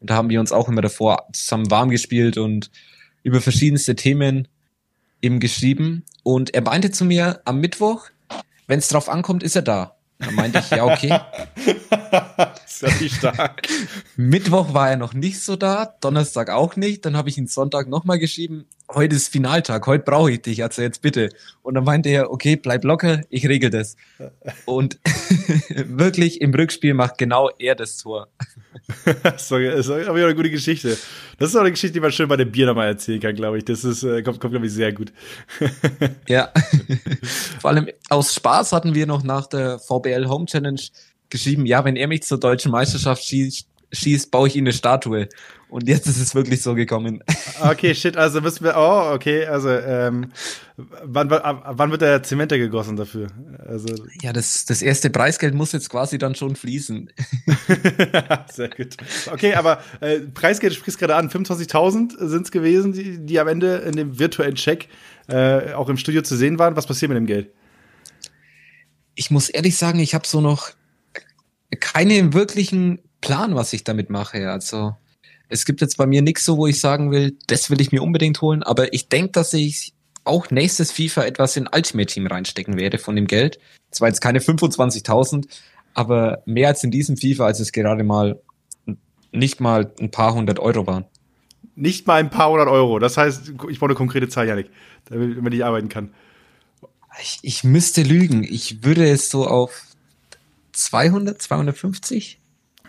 [0.00, 2.70] Und da haben wir uns auch immer davor zusammen warm gespielt und
[3.22, 4.46] über verschiedenste Themen
[5.22, 6.04] eben geschrieben.
[6.22, 8.10] Und er meinte zu mir am Mittwoch,
[8.66, 9.96] wenn es drauf ankommt, ist er da.
[10.18, 11.18] Da meinte ich, ja, okay.
[12.66, 13.68] ist ja nicht stark.
[14.16, 17.04] Mittwoch war er noch nicht so da, Donnerstag auch nicht.
[17.04, 20.80] Dann habe ich ihn Sonntag nochmal geschrieben, heute ist Finaltag, heute brauche ich dich, also
[20.80, 21.28] jetzt bitte.
[21.62, 23.96] Und dann meinte er, okay, bleib locker, ich regel das.
[24.64, 24.98] Und
[25.68, 28.28] wirklich im Rückspiel macht genau er das Tor.
[29.22, 30.96] das ist aber eine gute Geschichte.
[31.38, 33.58] Das ist auch eine Geschichte, die man schön bei dem Bier nochmal erzählen kann, glaube
[33.58, 33.64] ich.
[33.64, 35.12] Das ist, äh, kommt, kommt glaube ich, sehr gut.
[36.28, 36.52] ja.
[37.60, 40.80] Vor allem aus Spaß hatten wir noch nach der VBL Home Challenge
[41.28, 45.28] geschrieben, ja, wenn er mich zur deutschen Meisterschaft schießt, schießt, baue ich ihm eine Statue.
[45.68, 47.24] Und jetzt ist es wirklich so gekommen.
[47.60, 50.30] Okay, shit, also müssen wir, oh, okay, also, ähm,
[50.76, 53.28] wann, wann wird der Zemente gegossen dafür?
[53.66, 53.88] Also.
[54.22, 57.10] Ja, das, das erste Preisgeld muss jetzt quasi dann schon fließen.
[58.52, 58.96] Sehr gut.
[59.30, 63.76] Okay, aber äh, Preisgeld sprichst gerade an, 25.000 sind es gewesen, die, die am Ende
[63.78, 64.88] in dem virtuellen Check
[65.28, 66.76] äh, auch im Studio zu sehen waren.
[66.76, 67.50] Was passiert mit dem Geld?
[69.14, 70.70] Ich muss ehrlich sagen, ich habe so noch
[71.80, 74.50] keine wirklichen Plan, was ich damit mache.
[74.50, 74.96] Also
[75.48, 78.02] es gibt jetzt bei mir nichts so, wo ich sagen will, das will ich mir
[78.02, 79.92] unbedingt holen, aber ich denke, dass ich
[80.24, 83.60] auch nächstes FIFA etwas in Ultimate Team reinstecken werde von dem Geld.
[83.92, 85.46] Zwar jetzt keine 25.000,
[85.94, 88.40] aber mehr als in diesem FIFA, als es gerade mal
[89.30, 91.04] nicht mal ein paar hundert Euro waren.
[91.76, 92.98] Nicht mal ein paar hundert Euro.
[92.98, 94.70] Das heißt, ich brauche eine konkrete Zahl, Janik,
[95.06, 96.12] damit man nicht arbeiten kann.
[97.20, 98.44] Ich, ich müsste lügen.
[98.44, 99.82] Ich würde es so auf
[100.72, 102.40] 200, 250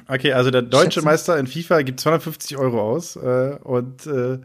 [0.07, 4.39] Okay, also der deutsche Meister in FIFA gibt 250 Euro aus äh, und äh,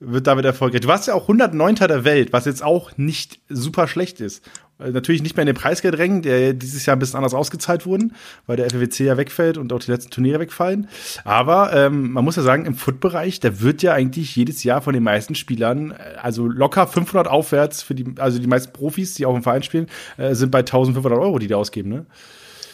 [0.00, 0.80] wird damit erfolgreich.
[0.80, 1.74] Du warst ja auch 109.
[1.76, 4.42] der Welt, was jetzt auch nicht super schlecht ist.
[4.80, 8.14] Äh, natürlich nicht mehr in den Preisgeldrängen, der dieses Jahr ein bisschen anders ausgezahlt wurden,
[8.46, 10.88] weil der FWC ja wegfällt und auch die letzten Turniere wegfallen.
[11.24, 14.94] Aber ähm, man muss ja sagen, im Foot-Bereich, da wird ja eigentlich jedes Jahr von
[14.94, 19.26] den meisten Spielern, äh, also locker 500 aufwärts für die, also die meisten Profis, die
[19.26, 19.86] auch im Verein spielen,
[20.16, 22.06] äh, sind bei 1500 Euro, die die ausgeben, ne?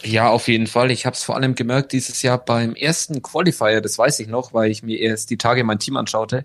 [0.07, 0.93] Ja, auf jeden Fall.
[0.93, 4.55] Ich habe es vor allem gemerkt dieses Jahr beim ersten Qualifier, das weiß ich noch,
[4.55, 6.45] weil ich mir erst die Tage mein Team anschaute.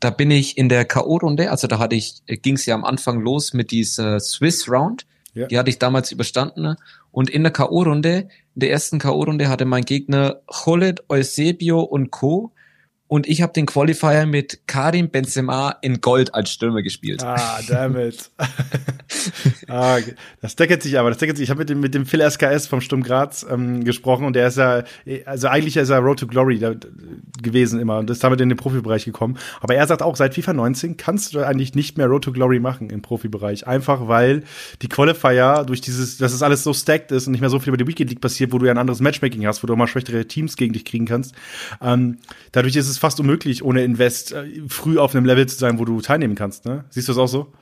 [0.00, 3.20] Da bin ich in der K.O.-Runde, also da hatte ich, ging es ja am Anfang
[3.20, 5.06] los mit dieser Swiss Round.
[5.34, 5.46] Ja.
[5.46, 6.76] Die hatte ich damals überstanden.
[7.12, 12.52] Und in der K.O.-Runde, in der ersten K.O.-Runde hatte mein Gegner Cholet, Eusebio und Co.
[13.08, 17.22] Und ich habe den Qualifier mit Karim Benzema in Gold als Stürmer gespielt.
[17.22, 18.30] Ah, damit.
[19.68, 19.98] ah,
[20.40, 21.44] das deckert sich aber, das deckert sich.
[21.44, 24.48] Ich habe mit dem, mit dem Phil SKS vom Sturm Graz ähm, gesprochen und der
[24.48, 24.82] ist ja,
[25.24, 26.74] also eigentlich ist er Road to Glory da,
[27.42, 29.38] gewesen immer und ist damit in den Profibereich gekommen.
[29.60, 32.58] Aber er sagt auch, seit FIFA 19 kannst du eigentlich nicht mehr Road to Glory
[32.58, 33.68] machen im Profibereich.
[33.68, 34.42] Einfach weil
[34.82, 37.68] die Qualifier durch dieses, dass es alles so stacked ist und nicht mehr so viel
[37.68, 39.78] über die Weekend League passiert, wo du ja ein anderes Matchmaking hast, wo du auch
[39.78, 41.36] mal schwächere Teams gegen dich kriegen kannst.
[41.80, 42.18] Ähm,
[42.50, 45.78] dadurch ist es es fast unmöglich, ohne Invest äh, früh auf einem Level zu sein,
[45.78, 46.64] wo du teilnehmen kannst.
[46.64, 46.84] Ne?
[46.90, 47.52] Siehst du das auch so?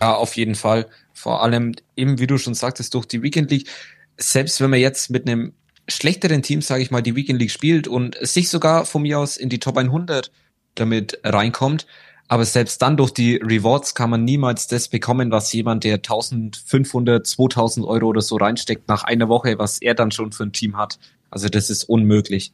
[0.00, 0.86] Ja, auf jeden Fall.
[1.12, 3.68] Vor allem eben, wie du schon sagtest, durch die Weekend League.
[4.16, 5.52] Selbst wenn man jetzt mit einem
[5.88, 9.36] schlechteren Team, sage ich mal, die Weekend League spielt und sich sogar von mir aus
[9.36, 10.30] in die Top 100
[10.74, 11.86] damit reinkommt,
[12.28, 17.26] aber selbst dann durch die Rewards kann man niemals das bekommen, was jemand, der 1500,
[17.26, 20.76] 2000 Euro oder so reinsteckt nach einer Woche, was er dann schon für ein Team
[20.76, 21.00] hat.
[21.30, 22.52] Also das ist unmöglich.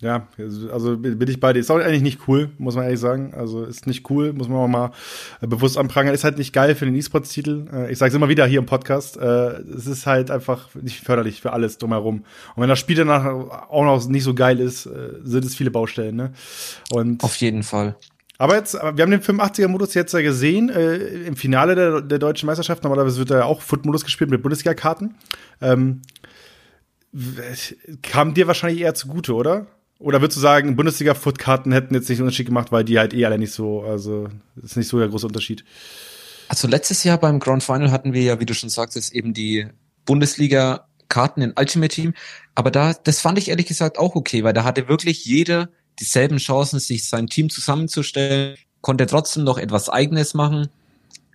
[0.00, 0.26] Ja,
[0.72, 1.60] also bin ich bei dir.
[1.60, 3.32] Ist auch eigentlich nicht cool, muss man ehrlich sagen.
[3.34, 4.90] Also ist nicht cool, muss man auch mal
[5.40, 6.12] äh, bewusst anprangern.
[6.14, 7.68] Ist halt nicht geil für den E-Sports-Titel.
[7.72, 9.16] Äh, ich sage es immer wieder hier im Podcast.
[9.16, 12.24] Äh, es ist halt einfach nicht förderlich für alles drumherum.
[12.56, 16.16] Und wenn das Spiel danach auch noch nicht so geil ist, sind es viele Baustellen.
[16.16, 16.32] Ne?
[16.90, 17.96] Und Auf jeden Fall.
[18.36, 22.46] Aber jetzt, wir haben den 85er-Modus jetzt ja gesehen, äh, im Finale der, der deutschen
[22.46, 22.82] Meisterschaft.
[22.82, 25.14] Normalerweise wird da ja auch Foot-Modus gespielt mit Bundesliga-Karten.
[25.60, 26.02] Ähm,
[28.02, 29.66] kam dir wahrscheinlich eher zugute, oder?
[30.04, 33.24] Oder würdest du sagen, Bundesliga-Footkarten hätten jetzt nicht einen Unterschied gemacht, weil die halt eh
[33.24, 34.28] alle nicht so, also
[34.62, 35.64] ist nicht so der große Unterschied.
[36.48, 39.66] Also letztes Jahr beim Grand Final hatten wir ja, wie du schon sagtest, eben die
[40.04, 42.12] Bundesliga-Karten in Ultimate Team.
[42.54, 46.36] Aber da, das fand ich ehrlich gesagt auch okay, weil da hatte wirklich jeder dieselben
[46.36, 50.68] Chancen, sich sein Team zusammenzustellen, konnte trotzdem noch etwas Eigenes machen.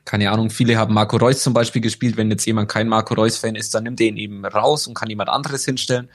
[0.06, 2.18] Keine Ahnung, viele haben Marco Reus zum Beispiel gespielt.
[2.18, 5.10] Wenn jetzt jemand kein Marco Reus-Fan ist, dann nimmt er ihn eben raus und kann
[5.10, 6.08] jemand anderes hinstellen.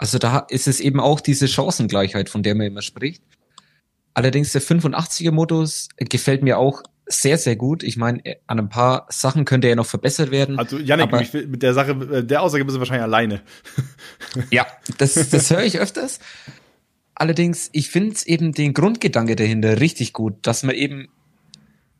[0.00, 3.22] Also da ist es eben auch diese Chancengleichheit, von der man immer spricht.
[4.14, 7.82] Allerdings der 85er-Modus gefällt mir auch sehr, sehr gut.
[7.82, 10.58] Ich meine, an ein paar Sachen könnte er noch verbessert werden.
[10.58, 13.42] Also, Janik, mit der Sache, äh, der Aussage bist du wahrscheinlich alleine.
[14.50, 16.18] ja, das, das höre ich öfters.
[17.14, 21.08] Allerdings, ich finde eben den Grundgedanke dahinter richtig gut, dass man eben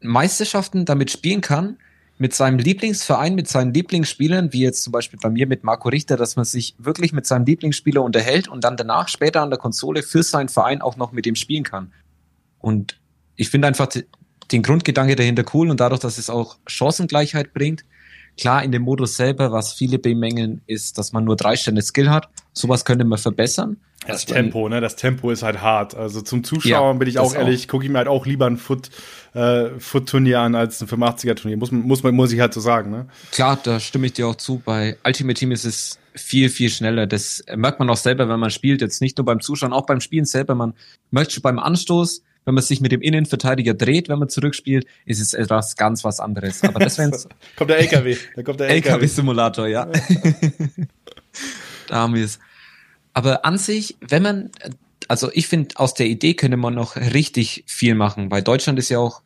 [0.00, 1.76] Meisterschaften damit spielen kann,
[2.20, 6.18] mit seinem Lieblingsverein, mit seinen Lieblingsspielern, wie jetzt zum Beispiel bei mir mit Marco Richter,
[6.18, 10.02] dass man sich wirklich mit seinem Lieblingsspieler unterhält und dann danach später an der Konsole
[10.02, 11.92] für seinen Verein auch noch mit ihm spielen kann.
[12.58, 13.00] Und
[13.36, 13.88] ich finde einfach
[14.52, 17.86] den Grundgedanke dahinter cool und dadurch, dass es auch Chancengleichheit bringt.
[18.36, 22.10] Klar, in dem Modus selber, was viele bemängeln, ist, dass man nur drei Stände Skill
[22.10, 22.28] hat.
[22.52, 23.78] Sowas könnte man verbessern.
[24.06, 24.80] Das Tempo, ne?
[24.80, 25.94] Das Tempo ist halt hart.
[25.94, 28.56] Also zum Zuschauer ja, bin ich auch ehrlich, gucke ich mir halt auch lieber ein
[28.56, 28.88] Foot,
[29.34, 31.58] äh, Foot-Turnier an als ein 85er-Turnier.
[31.58, 33.06] Muss, muss, man, muss ich halt so sagen, ne?
[33.30, 34.62] Klar, da stimme ich dir auch zu.
[34.64, 37.06] Bei Ultimate Team ist es viel, viel schneller.
[37.06, 38.80] Das merkt man auch selber, wenn man spielt.
[38.80, 40.54] Jetzt nicht nur beim Zuschauen, auch beim Spielen selber.
[40.54, 40.72] Man
[41.10, 45.20] merkt schon beim Anstoß, wenn man sich mit dem Innenverteidiger dreht, wenn man zurückspielt, ist
[45.20, 46.64] es etwas ganz was anderes.
[46.64, 48.94] Aber das wenn's kommt der LKW, da kommt der LKW.
[48.94, 49.86] LKW-Simulator, ja.
[51.88, 52.38] da haben wir es.
[53.12, 54.50] Aber an sich, wenn man,
[55.08, 58.88] also ich finde, aus der Idee könnte man noch richtig viel machen, weil Deutschland ist
[58.88, 59.22] ja auch,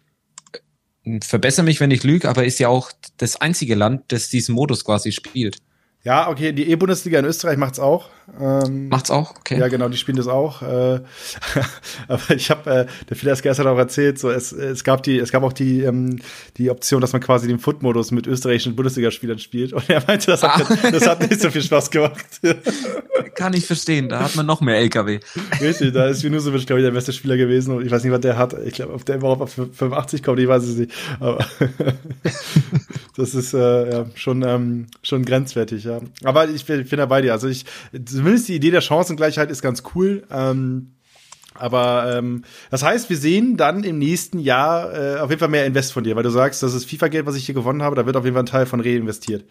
[1.23, 4.85] verbessere mich, wenn ich lüge, aber ist ja auch das einzige Land, das diesen Modus
[4.85, 5.59] quasi spielt.
[6.05, 8.11] Ja, okay, die E-Bundesliga in Österreich macht's auch.
[8.39, 9.59] Ähm, macht's auch, okay.
[9.59, 10.61] Ja, genau, die spielen das auch.
[10.61, 11.01] Äh,
[12.09, 15.19] aber ich habe, äh, der Phileas Gerst hat auch erzählt, so es, es gab die,
[15.19, 16.21] es gab auch die ähm,
[16.57, 19.73] die Option, dass man quasi den Foot-Modus mit österreichischen Bundesligaspielern spielt.
[19.73, 20.91] Und er meinte, das hat, ah.
[20.91, 22.41] das hat nicht so viel Spaß gemacht.
[23.35, 25.21] Kann ich verstehen, da hat man noch mehr LKW.
[25.61, 27.75] Richtig, da ist Junusovic, glaube ich, der beste Spieler gewesen.
[27.75, 28.55] Und ich weiß nicht, was der hat.
[28.65, 30.93] Ich glaube, ob der überhaupt auf 85 kommt, ich weiß es nicht.
[31.19, 31.45] Aber
[33.17, 35.94] das ist äh, ja, schon, ähm, schon grenzwertig, ja.
[36.23, 37.33] Aber ich bin, bin da dir.
[37.33, 37.65] Also ich,
[38.05, 40.25] zumindest die Idee der Chancengleichheit ist ganz cool.
[40.31, 40.95] Ähm,
[41.55, 45.67] aber ähm, das heißt, wir sehen dann im nächsten Jahr äh, auf jeden Fall mehr
[45.67, 48.07] Invest von dir, weil du sagst, das ist FIFA-Geld, was ich hier gewonnen habe, da
[48.07, 49.45] wird auf jeden Fall ein Teil von reinvestiert.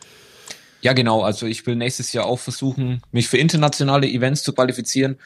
[0.81, 1.21] Ja, genau.
[1.21, 5.17] Also ich will nächstes Jahr auch versuchen, mich für internationale Events zu qualifizieren.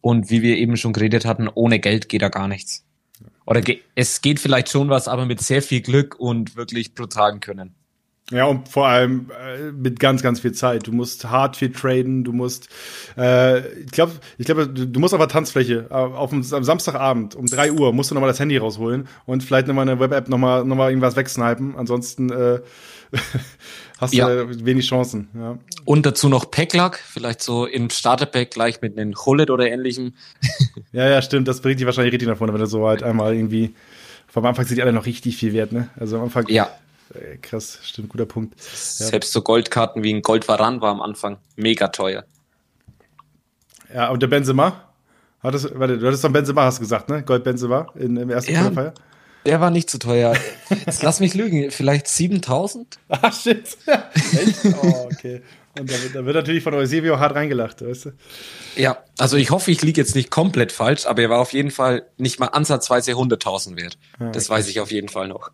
[0.00, 2.84] Und wie wir eben schon geredet hatten, ohne Geld geht da gar nichts.
[3.46, 7.40] Oder ge es geht vielleicht schon was, aber mit sehr viel Glück und wirklich brutalen
[7.40, 7.74] Können.
[8.30, 10.86] Ja, und vor allem äh, mit ganz, ganz viel Zeit.
[10.86, 12.68] Du musst hart viel traden, du musst,
[13.18, 16.64] äh, ich glaube, ich glaube, du, du, musst auf der Tanzfläche, äh, auf dem, am
[16.64, 20.30] Samstagabend um drei Uhr musst du nochmal das Handy rausholen und vielleicht nochmal eine Web-App
[20.30, 21.76] nochmal noch mal irgendwas wegsnipen.
[21.76, 22.60] Ansonsten äh,
[24.00, 24.26] hast ja.
[24.26, 25.28] du wenig Chancen.
[25.34, 25.58] Ja.
[25.84, 30.14] Und dazu noch Packlack, vielleicht so im Starterpack gleich mit einem Hullet oder ähnlichem.
[30.92, 31.46] ja, ja, stimmt.
[31.46, 33.74] Das bringt dich wahrscheinlich richtig nach vorne, wenn du so halt einmal irgendwie.
[34.28, 35.90] Vom Anfang sind die alle noch richtig viel wert, ne?
[35.96, 36.48] Also am Anfang.
[36.48, 36.70] Ja
[37.14, 38.60] äh, krass, stimmt, guter Punkt.
[38.60, 42.24] Selbst so Goldkarten wie ein Goldvaran war am Anfang mega teuer.
[43.92, 44.88] Ja, und der Benzema?
[45.42, 47.22] Hattest, warte, du hattest doch Benzema, hast gesagt, ne?
[47.22, 48.94] Gold Benzema in, im ersten ja, Feier?
[49.44, 50.34] Der war nicht zu so teuer.
[50.86, 52.98] Jetzt lass mich lügen, vielleicht 7000?
[53.08, 53.76] Ah, shit.
[53.86, 54.64] Echt?
[54.82, 55.42] Oh, okay.
[55.78, 58.10] Und da wird, da wird natürlich von Eusebio hart reingelacht, weißt du?
[58.76, 61.72] Ja, also ich hoffe, ich liege jetzt nicht komplett falsch, aber er war auf jeden
[61.72, 63.98] Fall nicht mal ansatzweise 100.000 wert.
[64.18, 65.50] Ah, das weiß ich auf jeden Fall noch.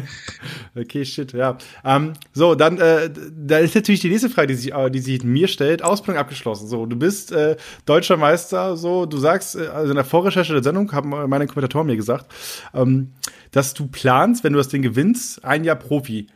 [0.76, 1.58] okay, shit, ja.
[1.84, 5.22] Ähm, so, dann, äh, da ist natürlich die nächste Frage, die sich, äh, die sich
[5.22, 5.82] mir stellt.
[5.82, 6.66] Ausbildung abgeschlossen.
[6.66, 10.62] So, du bist äh, deutscher Meister, so, du sagst, äh, also in der Vorrecherche der
[10.62, 12.26] Sendung haben meine Kommentatoren mir gesagt,
[12.74, 13.12] ähm,
[13.52, 16.26] dass du planst, wenn du das Ding gewinnst, ein Jahr Profi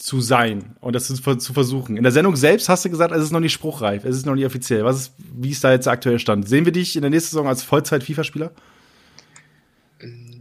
[0.00, 1.96] zu sein und das zu versuchen.
[1.96, 4.34] In der Sendung selbst hast du gesagt, es ist noch nicht spruchreif, es ist noch
[4.34, 4.84] nicht offiziell.
[4.84, 6.48] Was ist, wie ist da jetzt der aktuelle Stand?
[6.48, 8.50] Sehen wir dich in der nächsten Saison als Vollzeit-FIFA-Spieler?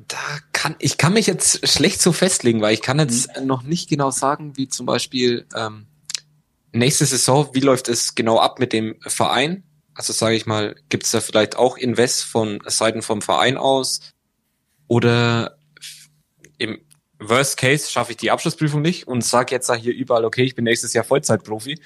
[0.08, 0.18] Da
[0.54, 3.48] kann ich kann mich jetzt schlecht so festlegen, weil ich kann jetzt mhm.
[3.48, 5.88] noch nicht genau sagen, wie zum Beispiel ähm,
[6.72, 9.64] nächste Saison, wie läuft es genau ab mit dem Verein?
[9.94, 14.00] Also sage ich mal, gibt es da vielleicht auch Invest von Seiten vom Verein aus?
[14.88, 15.58] Oder
[16.58, 16.80] im
[17.20, 20.56] Worst Case schaffe ich die Abschlussprüfung nicht und sage jetzt da hier überall, okay, ich
[20.56, 21.80] bin nächstes Jahr Vollzeitprofi.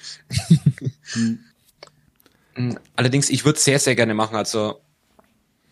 [1.12, 2.78] hm.
[2.94, 4.36] Allerdings, ich würde sehr, sehr gerne machen.
[4.36, 4.80] Also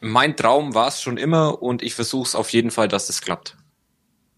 [0.00, 3.08] mein Traum war es schon immer und ich versuche es auf jeden Fall, dass es
[3.08, 3.56] das klappt.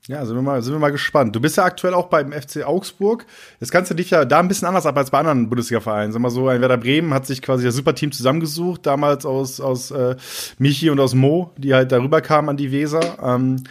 [0.06, 1.34] Ja, sind wir, mal, sind wir mal gespannt.
[1.34, 3.24] Du bist ja aktuell auch beim FC Augsburg.
[3.58, 6.12] Das Ganze dich ja da ein bisschen anders ab als bei anderen Bundesliga-Vereinen.
[6.12, 9.90] Sag mal so, ein Werder Bremen hat sich quasi das Superteam zusammengesucht, damals aus, aus
[9.92, 10.16] äh,
[10.58, 13.18] Michi und aus Mo, die halt darüber kamen an die Weser.
[13.22, 13.64] Ähm,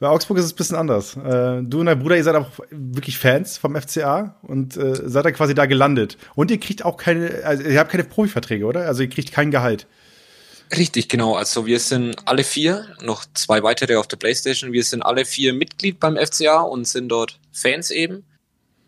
[0.00, 1.14] bei Augsburg ist es ein bisschen anders.
[1.14, 5.26] Äh, du und dein Bruder, ihr seid auch wirklich Fans vom FCA und äh, seid
[5.26, 6.16] dann quasi da gelandet.
[6.34, 8.86] Und ihr kriegt auch keine, also ihr habt keine Profiverträge, oder?
[8.86, 9.86] Also ihr kriegt kein Gehalt.
[10.74, 11.34] Richtig, genau.
[11.34, 15.52] Also wir sind alle vier, noch zwei weitere auf der Playstation, wir sind alle vier
[15.52, 18.24] Mitglied beim FCA und sind dort Fans eben.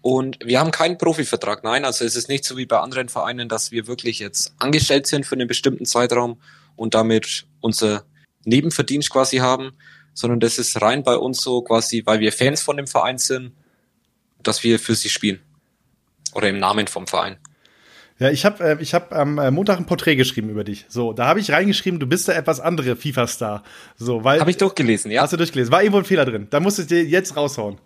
[0.01, 1.85] Und wir haben keinen Profivertrag, nein.
[1.85, 5.27] Also es ist nicht so wie bei anderen Vereinen, dass wir wirklich jetzt angestellt sind
[5.27, 6.40] für einen bestimmten Zeitraum
[6.75, 8.05] und damit unser
[8.44, 9.72] Nebenverdienst quasi haben,
[10.14, 13.53] sondern das ist rein bei uns so quasi, weil wir Fans von dem Verein sind,
[14.42, 15.40] dass wir für sie spielen.
[16.35, 17.37] Oder im Namen vom Verein.
[18.18, 20.85] Ja, ich habe äh, ich hab am äh, Montag ein Porträt geschrieben über dich.
[20.88, 23.64] So, da habe ich reingeschrieben, du bist der etwas andere FIFA-Star.
[23.96, 25.22] So, weil habe ich durchgelesen, ja.
[25.22, 25.72] Hast du durchgelesen?
[25.72, 26.46] War irgendwo ein Fehler drin.
[26.51, 27.79] Da musst du dir jetzt raushauen.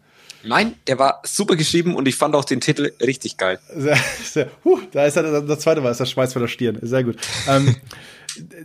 [0.44, 3.58] Nein, der war super geschrieben und ich fand auch den Titel richtig geil.
[3.74, 6.78] Sehr, sehr, huh, da ist er, das zweite Mal ist der Schweiß von der Stirn.
[6.82, 7.16] Sehr gut.
[7.48, 7.74] ähm,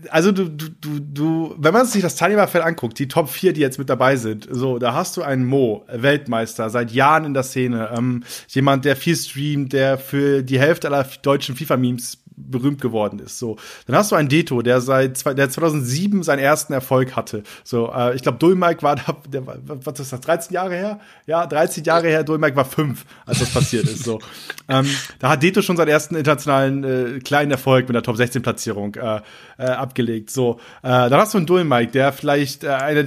[0.09, 3.61] also du, du, du, du, wenn man sich das Teilnehmerfeld anguckt, die Top 4, die
[3.61, 7.43] jetzt mit dabei sind, so, da hast du einen Mo, Weltmeister, seit Jahren in der
[7.43, 13.19] Szene, ähm, jemand, der viel streamt, der für die Hälfte aller deutschen FIFA-Memes berühmt geworden
[13.19, 13.39] ist.
[13.39, 17.43] So, dann hast du einen Deto, der seit der 2007 seinen ersten Erfolg hatte.
[17.63, 20.99] So, äh, ich glaube, Dulmike war da, der, was ist das, 13 Jahre her?
[21.27, 22.23] Ja, 13 Jahre her.
[22.23, 24.03] Dulmike war fünf, als das passiert ist.
[24.03, 24.19] So,
[24.69, 24.87] ähm,
[25.19, 28.95] da hat Deto schon seinen ersten internationalen äh, kleinen Erfolg mit der Top 16 Platzierung
[28.95, 29.21] äh,
[29.57, 30.29] äh, abgelegt.
[30.29, 33.03] So, äh, dann hast du einen Dulmike, der vielleicht äh, einer,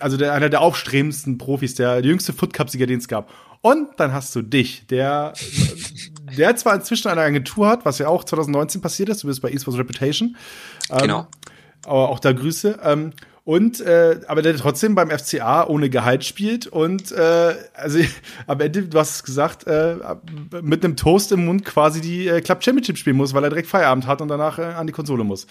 [0.00, 3.30] also der, einer der aufstrebendsten Profis, der, der jüngste Foot Cup Sieger, den es gab.
[3.66, 5.32] Und dann hast du dich, der,
[6.38, 9.50] der zwar inzwischen eine Agentur hat, was ja auch 2019 passiert ist, du bist bei
[9.50, 10.36] eSports Reputation.
[10.88, 11.26] Ähm, genau.
[11.84, 12.78] Aber auch da Grüße.
[12.84, 17.98] Ähm, und äh, aber der trotzdem beim FCA ohne Gehalt spielt und äh, also
[18.46, 19.96] am Ende, du hast es gesagt, äh,
[20.62, 23.68] mit einem Toast im Mund quasi die äh, Club Championship spielen muss, weil er direkt
[23.68, 25.48] Feierabend hat und danach äh, an die Konsole muss.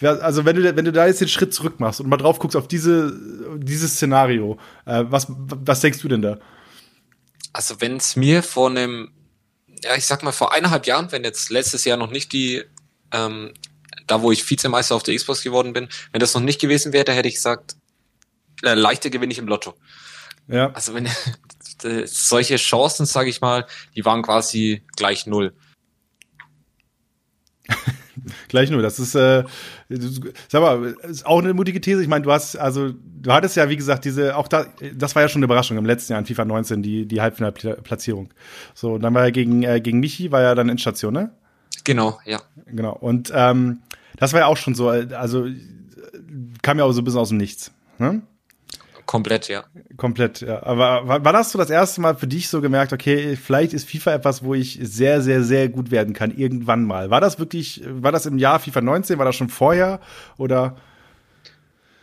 [0.00, 2.56] Also wenn du wenn du da jetzt den Schritt zurück machst und mal drauf guckst
[2.56, 3.12] auf diese
[3.56, 6.38] dieses Szenario, äh, was was denkst du denn da?
[7.58, 9.10] Also wenn es mir vor einem,
[9.82, 12.62] ja ich sag mal vor eineinhalb Jahren, wenn jetzt letztes Jahr noch nicht die,
[13.10, 13.52] ähm,
[14.06, 17.12] da wo ich Vizemeister auf der Xbox geworden bin, wenn das noch nicht gewesen wäre,
[17.12, 17.74] hätte ich gesagt,
[18.62, 19.74] äh, leichter gewinne ich im Lotto.
[20.46, 20.70] Ja.
[20.70, 21.08] Also wenn
[22.06, 23.66] solche Chancen, sage ich mal,
[23.96, 25.52] die waren quasi gleich null.
[28.48, 28.82] Gleich nur.
[28.82, 29.44] Das ist, äh,
[30.48, 32.02] sag mal, ist auch eine mutige These.
[32.02, 35.22] Ich meine, du hast, also, du hattest ja, wie gesagt, diese, auch da, das war
[35.22, 38.30] ja schon eine Überraschung im letzten Jahr in FIFA 19, die, die Halbfinalplatzierung.
[38.74, 41.30] So, und dann war er gegen, äh, gegen Michi, war ja dann in Station, ne?
[41.84, 42.40] Genau, ja.
[42.66, 42.92] Genau.
[42.92, 43.80] Und ähm,
[44.16, 45.46] das war ja auch schon so, also
[46.62, 47.72] kam ja auch so ein bisschen aus dem Nichts.
[47.98, 48.22] Ne?
[49.08, 49.64] Komplett, ja.
[49.96, 50.62] Komplett, ja.
[50.64, 54.12] Aber war das so das erste Mal für dich so gemerkt, okay, vielleicht ist FIFA
[54.12, 57.08] etwas, wo ich sehr, sehr, sehr gut werden kann, irgendwann mal.
[57.08, 60.00] War das wirklich, war das im Jahr FIFA 19, war das schon vorher
[60.36, 60.76] oder?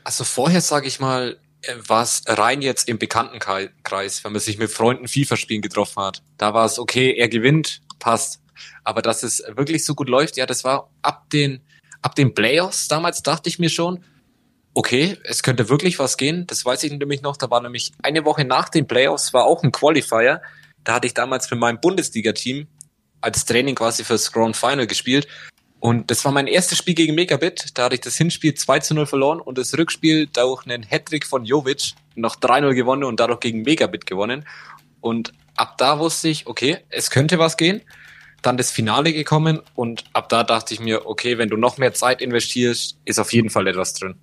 [0.04, 4.58] Also vorher, sage ich mal, äh, war es rein jetzt im Bekanntenkreis, wenn man sich
[4.58, 6.24] mit Freunden FIFA-Spielen getroffen hat.
[6.40, 8.42] Da war es okay, er gewinnt, passt.
[8.84, 11.62] Aber dass es wirklich so gut läuft, ja, das war ab den,
[12.02, 14.04] ab den Playoffs damals, dachte ich mir schon,
[14.76, 16.46] okay, es könnte wirklich was gehen.
[16.46, 17.38] Das weiß ich nämlich noch.
[17.38, 20.42] Da war nämlich eine Woche nach den Playoffs war auch ein Qualifier.
[20.84, 22.68] Da hatte ich damals mit meinem Bundesliga-Team
[23.22, 25.28] als Training quasi fürs Grand Final gespielt.
[25.80, 27.72] Und das war mein erstes Spiel gegen Megabit.
[27.76, 31.26] Da hatte ich das Hinspiel 2 zu 0 verloren und das Rückspiel durch einen Hattrick
[31.26, 34.46] von Jovic noch 3-0 gewonnen und dadurch gegen Megabit gewonnen.
[35.00, 37.82] Und ab da wusste ich, okay, es könnte was gehen.
[38.42, 41.94] Dann das Finale gekommen und ab da dachte ich mir, okay, wenn du noch mehr
[41.94, 44.20] Zeit investierst, ist auf jeden Fall etwas drin.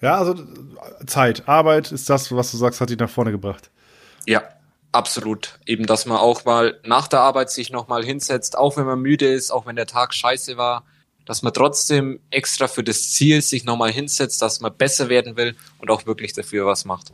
[0.00, 0.34] Ja, also
[1.06, 3.70] Zeit, Arbeit ist das, was du sagst, hat dich nach vorne gebracht.
[4.26, 4.42] Ja,
[4.92, 5.58] absolut.
[5.66, 9.32] Eben, dass man auch mal nach der Arbeit sich nochmal hinsetzt, auch wenn man müde
[9.32, 10.84] ist, auch wenn der Tag scheiße war,
[11.24, 15.56] dass man trotzdem extra für das Ziel sich nochmal hinsetzt, dass man besser werden will
[15.78, 17.12] und auch wirklich dafür was macht.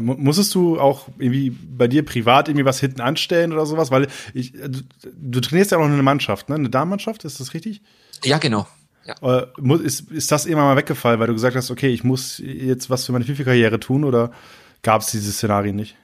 [0.00, 3.90] Musstest du auch irgendwie bei dir privat irgendwie was hinten anstellen oder sowas?
[3.90, 6.54] Weil ich, du, du trainierst ja auch noch eine Mannschaft, ne?
[6.54, 7.82] Eine Damenmannschaft, ist das richtig?
[8.24, 8.66] Ja, genau.
[9.04, 9.40] Ja.
[9.40, 9.46] Äh,
[9.82, 13.04] ist, ist das immer mal weggefallen, weil du gesagt hast, okay, ich muss jetzt was
[13.04, 14.32] für meine FIFA-Karriere tun oder
[14.82, 15.96] gab es diese Szenarien nicht?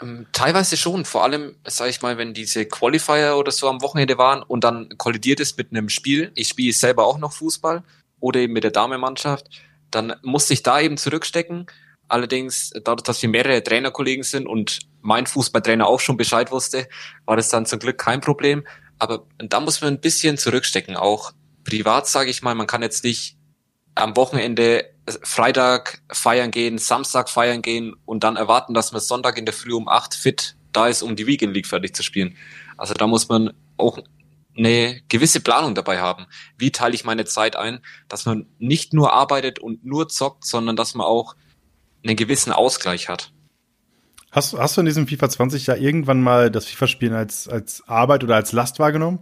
[0.00, 4.16] Ähm, teilweise schon, vor allem, sage ich mal, wenn diese Qualifier oder so am Wochenende
[4.18, 6.32] waren und dann kollidiert es mit einem Spiel.
[6.34, 7.82] Ich spiele selber auch noch Fußball
[8.20, 9.48] oder eben mit der Damenmannschaft.
[9.90, 11.66] Dann musste ich da eben zurückstecken.
[12.08, 16.88] Allerdings, dadurch, dass wir mehrere Trainerkollegen sind und mein Fußballtrainer auch schon Bescheid wusste,
[17.26, 18.66] war das dann zum Glück kein Problem.
[18.98, 21.32] Aber da muss man ein bisschen zurückstecken, auch
[21.68, 23.36] privat, sage ich mal, man kann jetzt nicht
[23.94, 24.86] am Wochenende
[25.22, 29.72] Freitag feiern gehen, Samstag feiern gehen und dann erwarten, dass man Sonntag in der Früh
[29.72, 32.36] um acht fit da ist, um die Weekend League fertig zu spielen.
[32.76, 33.98] Also da muss man auch
[34.56, 36.26] eine gewisse Planung dabei haben.
[36.56, 40.76] Wie teile ich meine Zeit ein, dass man nicht nur arbeitet und nur zockt, sondern
[40.76, 41.36] dass man auch
[42.04, 43.32] einen gewissen Ausgleich hat.
[44.30, 48.24] Hast, hast du in diesem FIFA 20 ja irgendwann mal das FIFA-Spielen als, als Arbeit
[48.24, 49.20] oder als Last wahrgenommen?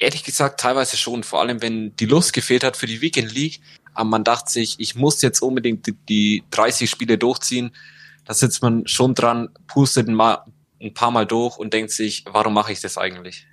[0.00, 3.60] Ehrlich gesagt teilweise schon, vor allem wenn die Lust gefehlt hat für die Weekend League,
[3.94, 7.72] aber man dachte sich, ich muss jetzt unbedingt die, die 30 Spiele durchziehen.
[8.24, 10.44] Da sitzt man schon dran, pustet ein, mal,
[10.80, 13.46] ein paar Mal durch und denkt sich, warum mache ich das eigentlich?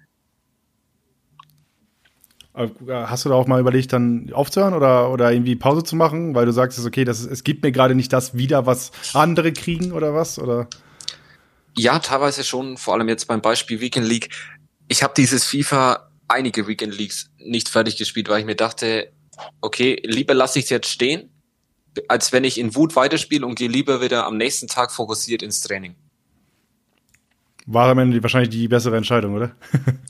[2.54, 6.34] Äh, hast du da auch mal überlegt, dann aufzuhören oder, oder irgendwie Pause zu machen,
[6.36, 9.54] weil du sagst, okay, das ist, es gibt mir gerade nicht das wieder, was andere
[9.54, 10.40] kriegen oder was?
[10.40, 10.68] Oder?
[11.76, 14.30] Ja, teilweise schon, vor allem jetzt beim Beispiel Weekend League.
[14.88, 19.12] Ich habe dieses FIFA einige Weekend Leagues nicht fertig gespielt, weil ich mir dachte,
[19.62, 21.30] okay, lieber lasse ich es jetzt stehen,
[22.08, 25.62] als wenn ich in Wut weiterspiele und gehe lieber wieder am nächsten Tag fokussiert ins
[25.62, 25.96] Training.
[27.66, 29.56] War am Ende wahrscheinlich die bessere Entscheidung, oder?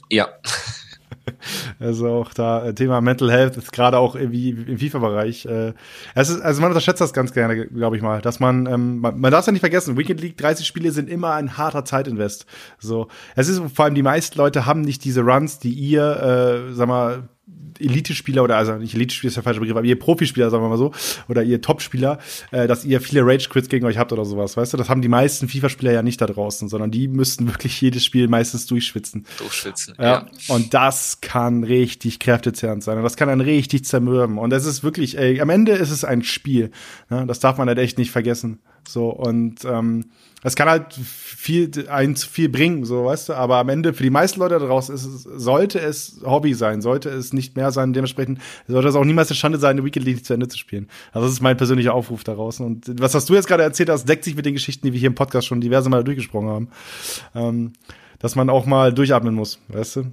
[0.10, 0.30] Ja.
[1.80, 5.46] Also auch da äh, Thema Mental Health ist gerade auch irgendwie im FIFA-Bereich.
[5.46, 5.74] Äh,
[6.16, 9.46] also man unterschätzt das ganz gerne, glaube ich mal, dass man, ähm, man, man darf
[9.46, 12.46] ja nicht vergessen, Weekend League 30 Spiele sind immer ein harter Zeitinvest.
[12.80, 16.74] So, es ist vor allem die meisten Leute haben nicht diese Runs, die ihr, äh,
[16.74, 17.30] sag mal,
[17.80, 20.78] Elite-Spieler oder also nicht Elite-Spieler ist der falsche Begriff, aber ihr Profispieler, sagen wir mal
[20.78, 20.92] so,
[21.28, 22.20] oder ihr Top-Spieler,
[22.52, 24.78] äh, dass ihr viele Rage-Quits gegen euch habt oder sowas, weißt du?
[24.78, 28.28] Das haben die meisten FIFA-Spieler ja nicht da draußen, sondern die müssten wirklich jedes Spiel
[28.28, 29.26] meistens durchschwitzen.
[29.38, 30.04] Durchschwitzen, ja.
[30.04, 30.26] ja.
[30.48, 34.38] Und das kann richtig kräftezehrend sein und das kann dann richtig zermürben.
[34.38, 36.72] Und es ist wirklich, ey, am Ende ist es ein Spiel.
[37.10, 37.26] Ne?
[37.28, 38.60] Das darf man halt echt nicht vergessen.
[38.88, 40.06] So, und ähm,
[40.44, 44.10] das kann halt viel, eins viel bringen, so weißt du, aber am Ende für die
[44.10, 48.88] meisten Leute daraus ist sollte es Hobby sein, sollte es nicht mehr sein, dementsprechend sollte
[48.88, 50.90] es auch niemals eine Schande sein, eine Weekend League zu Ende zu spielen.
[51.12, 52.60] Also das ist mein persönlicher Aufruf daraus.
[52.60, 55.00] Und was hast du jetzt gerade erzählt hast, deckt sich mit den Geschichten, die wir
[55.00, 56.70] hier im Podcast schon diverse Mal durchgesprochen haben.
[57.36, 57.74] Ähm,
[58.20, 60.04] dass man auch mal durchatmen muss, weißt du?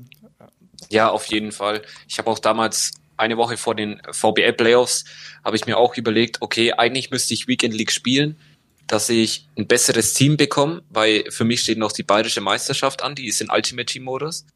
[0.90, 1.82] Ja, auf jeden Fall.
[2.08, 5.04] Ich habe auch damals eine Woche vor den VBL Playoffs
[5.44, 8.36] habe ich mir auch überlegt, okay, eigentlich müsste ich Weekend League spielen
[8.86, 13.14] dass ich ein besseres Team bekomme, weil für mich steht noch die bayerische Meisterschaft an,
[13.14, 14.46] die ist in Ultimate Team Modus.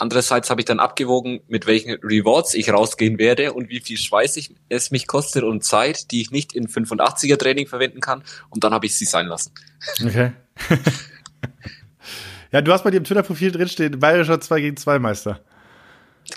[0.00, 4.36] Andererseits habe ich dann abgewogen, mit welchen Rewards ich rausgehen werde und wie viel Schweiß
[4.36, 8.22] ich, es mich kostet und Zeit, die ich nicht in 85er Training verwenden kann.
[8.48, 9.52] Und dann habe ich sie sein lassen.
[10.00, 10.32] Okay.
[12.52, 15.40] ja, du hast bei dir im Twitter-Profil drinstehen, bayerischer 2 gegen 2 Meister.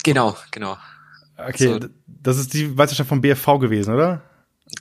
[0.03, 0.77] Genau, genau.
[1.37, 4.23] Okay, also, das ist die Meisterschaft vom BFV gewesen, oder?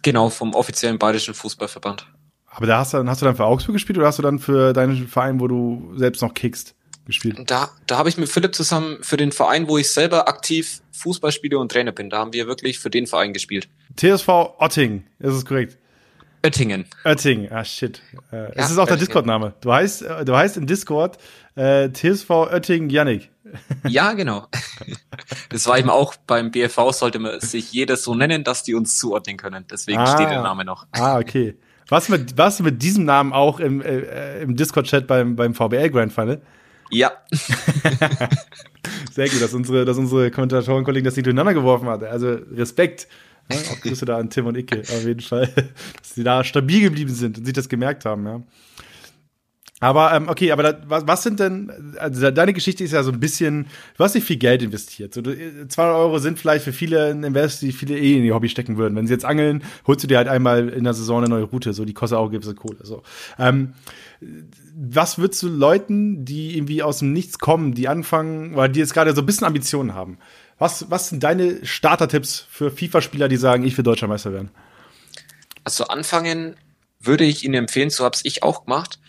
[0.03, 2.07] Genau, vom offiziellen bayerischen Fußballverband.
[2.51, 4.73] Aber da hast du, hast du dann für Augsburg gespielt oder hast du dann für
[4.73, 6.75] deinen Verein, wo du selbst noch kickst,
[7.07, 7.39] gespielt?
[7.47, 11.33] Da, da habe ich mit Philipp zusammen für den Verein, wo ich selber aktiv Fußball
[11.33, 12.11] spiele und Trainer bin.
[12.11, 13.69] Da haben wir wirklich für den Verein gespielt.
[13.97, 15.79] TSV Otting, ist es korrekt?
[16.43, 16.87] Oettingen.
[17.05, 18.01] Oettingen, ah shit.
[18.33, 19.55] Äh, ja, es ist auch der Discord-Name.
[19.61, 21.19] Du heißt, äh, du heißt in Discord
[21.55, 23.31] äh, TSV Oettingen Yannick.
[23.89, 24.47] Ja, genau.
[25.49, 28.97] Das war eben auch beim BFV sollte man sich jeder so nennen, dass die uns
[28.97, 29.65] zuordnen können.
[29.69, 30.87] Deswegen ah, steht der Name noch.
[30.93, 31.57] Ah, okay.
[31.91, 36.13] Was mit, was mit diesem Namen auch im, äh, im Discord-Chat beim, beim VBL Grand
[36.13, 36.41] Final?
[36.91, 37.13] Ja.
[39.13, 42.03] Sehr gut, dass unsere, dass unsere Kommentatoren-Kollegen das nicht durcheinander geworfen hat.
[42.05, 43.09] Also Respekt.
[43.53, 45.47] Ja, auch Grüße da an Tim und Icke, auf jeden Fall.
[46.01, 48.41] Dass sie da stabil geblieben sind und sich das gemerkt haben, ja.
[49.83, 53.11] Aber ähm, okay, aber da, was, was sind denn, also deine Geschichte ist ja so
[53.11, 53.67] ein bisschen,
[53.97, 55.15] du hast nicht viel Geld investiert.
[55.15, 58.51] So, 200 Euro sind vielleicht für viele ein Invest, die viele eh in ihr Hobby
[58.51, 58.95] stecken würden.
[58.95, 61.73] Wenn sie jetzt angeln, holst du dir halt einmal in der Saison eine neue Route,
[61.73, 62.77] so die kostet auch gewisse Kohle.
[62.83, 63.03] So.
[63.39, 63.73] Ähm,
[64.77, 68.93] was würdest du Leuten, die irgendwie aus dem Nichts kommen, die anfangen, oder die jetzt
[68.93, 70.19] gerade so ein bisschen Ambitionen haben,
[70.59, 74.51] was, was sind deine Starter-Tipps für FIFA-Spieler, die sagen, ich will Deutscher Meister werden?
[75.65, 76.57] Also anfangen
[77.01, 79.00] würde ich Ihnen empfehlen, so habe ich auch gemacht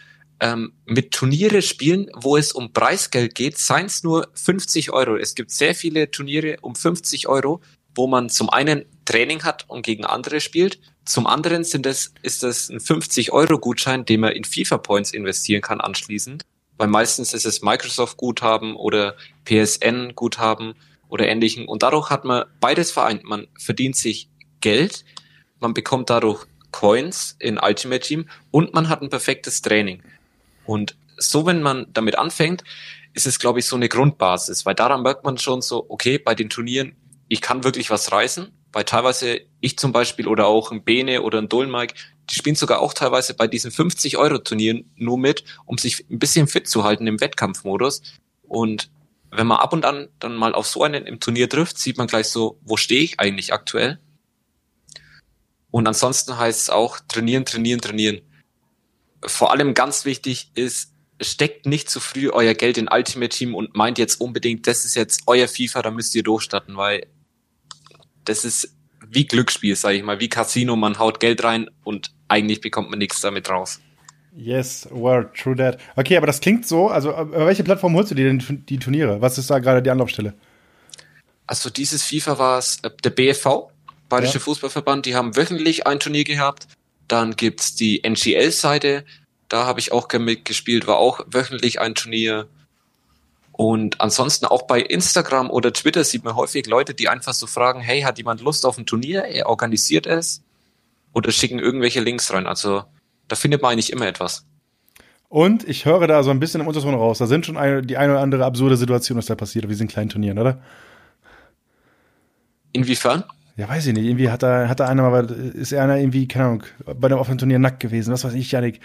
[0.42, 5.16] ähm, mit Turniere spielen, wo es um Preisgeld geht, seien es nur 50 Euro.
[5.16, 7.62] Es gibt sehr viele Turniere um 50 Euro,
[7.96, 10.80] wo man zum einen Training hat und gegen andere spielt.
[11.06, 16.44] Zum anderen sind es, ist das ein 50-Euro-Gutschein, den man in FIFA-Points investieren kann anschließend.
[16.78, 20.74] Weil meistens ist es Microsoft-Guthaben oder PSN-Guthaben
[21.08, 21.68] oder ähnlichen.
[21.68, 23.24] Und dadurch hat man beides vereint.
[23.26, 24.30] Man verdient sich
[24.62, 25.06] Geld,
[25.60, 30.02] man bekommt dadurch Coins in Ultimate Team und man hat ein perfektes Training.
[30.66, 32.64] Und so, wenn man damit anfängt,
[33.14, 36.36] ist es, glaube ich, so eine Grundbasis, weil daran merkt man schon so, okay, bei
[36.36, 36.96] den Turnieren,
[37.28, 41.40] ich kann wirklich was reißen, weil teilweise ich zum Beispiel oder auch ein Bene oder
[41.40, 41.96] ein Dolmike,
[42.30, 46.68] die spielen sogar auch teilweise bei diesen 50-Euro-Turnieren nur mit, um sich ein bisschen fit
[46.68, 48.02] zu halten im Wettkampfmodus.
[48.44, 48.90] Und
[49.30, 52.08] wenn man ab und an dann mal auf so einen im Turnier trifft, sieht man
[52.08, 54.00] gleich so, wo stehe ich eigentlich aktuell?
[55.70, 58.22] Und ansonsten heißt es auch trainieren, trainieren, trainieren
[59.26, 63.76] vor allem ganz wichtig ist, steckt nicht zu früh euer Geld in Ultimate Team und
[63.76, 67.06] meint jetzt unbedingt, das ist jetzt euer FIFA, da müsst ihr durchstarten, weil
[68.26, 68.76] das ist
[69.08, 73.00] wie Glücksspiel, sage ich mal, wie Casino, man haut Geld rein und eigentlich bekommt man
[73.00, 73.80] nichts damit raus.
[74.36, 75.78] Yes, word, true that.
[75.96, 79.22] Okay, aber das klingt so, also über welche Plattform holst du dir denn die Turniere?
[79.22, 80.34] Was ist da gerade die Anlaufstelle?
[81.46, 83.70] Also dieses FIFA war es, äh, der BFV,
[84.08, 84.40] Bayerische ja.
[84.40, 86.68] Fußballverband, die haben wöchentlich ein Turnier gehabt
[87.12, 89.04] dann gibt's die NGL-Seite,
[89.50, 92.48] da habe ich auch mitgespielt, war auch wöchentlich ein Turnier.
[93.52, 97.82] Und ansonsten auch bei Instagram oder Twitter sieht man häufig Leute, die einfach so fragen,
[97.82, 99.26] hey, hat jemand Lust auf ein Turnier?
[99.26, 100.42] Er organisiert es
[101.14, 102.48] oder schicken irgendwelche Links rein.
[102.48, 102.84] Also
[103.28, 104.46] da findet man eigentlich immer etwas.
[105.28, 107.18] Und ich höre da so ein bisschen im Unterton raus.
[107.18, 109.88] Da sind schon eine, die eine oder andere absurde Situation, was da passiert, wie diesen
[109.88, 110.62] kleinen Turnieren, oder?
[112.72, 113.26] Inwiefern?
[113.58, 114.06] Ja, weiß ich nicht.
[114.06, 116.64] Irgendwie hat da, hat da einer mal, ist einer irgendwie, keine Ahnung,
[116.96, 118.14] bei einem offenen Turnier nackt gewesen.
[118.14, 118.80] Was weiß ich, Janik.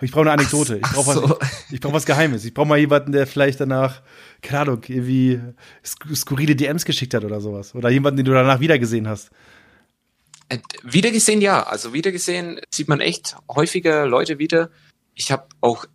[0.00, 0.76] Ich brauche eine Anekdote.
[0.76, 1.38] Ich brauche was, so.
[1.70, 2.44] ich brauch was Geheimes.
[2.44, 4.02] Ich brauche mal jemanden, der vielleicht danach,
[4.40, 5.40] keine Ahnung, irgendwie
[6.14, 7.74] skurrile DMs geschickt hat oder sowas.
[7.74, 9.30] Oder jemanden, den du danach wiedergesehen hast.
[10.48, 11.64] Äh, wiedergesehen, ja.
[11.64, 14.70] Also wiedergesehen sieht man echt häufiger Leute wieder.
[15.14, 15.86] Ich habe auch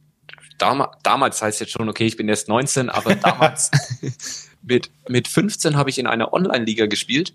[0.58, 3.72] damals, damals heißt jetzt schon, okay, ich bin erst 19, aber damals
[4.62, 7.34] mit, mit 15 habe ich in einer Online-Liga gespielt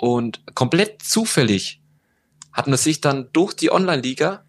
[0.00, 1.82] und komplett zufällig
[2.54, 4.46] hat man sich dann durch die Online-Liga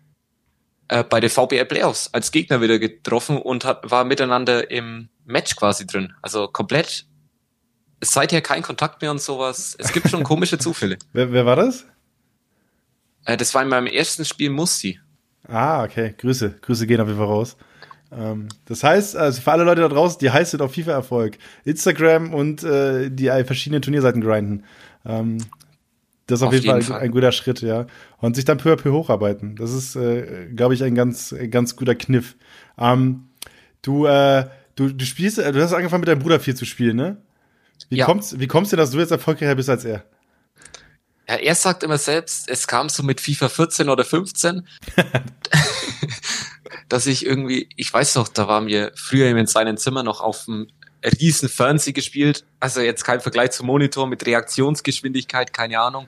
[0.88, 5.58] äh, bei der VBL Playoffs als Gegner wieder getroffen und hat, war miteinander im Match
[5.58, 6.14] quasi drin.
[6.22, 7.06] Also komplett
[8.00, 9.76] seither kein Kontakt mehr und sowas.
[9.78, 10.98] Es gibt schon komische Zufälle.
[11.12, 11.86] wer, wer war das?
[13.26, 15.02] Äh, das war in meinem ersten Spiel Musti.
[15.50, 16.16] Ah, okay.
[16.18, 16.60] Grüße.
[16.62, 17.58] Grüße gehen auf jeden Fall raus.
[18.10, 22.34] Ähm, das heißt, also für alle Leute da draußen, die heiß sind auf FIFA-Erfolg, Instagram
[22.34, 24.64] und äh, die verschiedenen Turnierseiten grinden.
[25.06, 25.38] Ähm,
[26.28, 27.88] das ist auf, auf jeden, jeden Fall, Fall, ein guter Schritt, ja.
[28.20, 29.56] Und sich dann peu à peu hocharbeiten.
[29.56, 32.36] Das ist, äh, glaube ich, ein ganz, ganz guter Kniff.
[32.78, 33.28] Ähm,
[33.82, 36.96] du, äh, du, du spielst, äh, du hast angefangen mit deinem Bruder viel zu spielen,
[36.96, 37.18] ne?
[37.90, 38.06] Wie ja.
[38.06, 40.06] kommst, wie kommst du, dass du jetzt erfolgreicher bist als er?
[41.28, 44.66] Ja, er sagt immer selbst, es kam so mit FIFA 14 oder 15,
[46.90, 50.46] dass ich irgendwie, ich weiß noch, da waren wir früher in seinem Zimmer noch auf
[50.46, 50.68] dem
[51.20, 52.46] riesen Fernseher gespielt.
[52.60, 56.08] Also jetzt kein Vergleich zum Monitor mit Reaktionsgeschwindigkeit, keine Ahnung.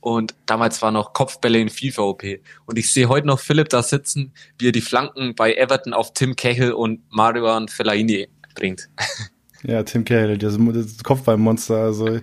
[0.00, 2.24] Und damals war noch Kopfbälle in FIFA OP.
[2.66, 6.12] Und ich sehe heute noch Philipp da sitzen, wie er die Flanken bei Everton auf
[6.12, 8.88] Tim Cahill und Marian Fellaini bringt.
[9.64, 11.76] Ja, Tim das, das Kopfballmonster.
[11.76, 12.18] Also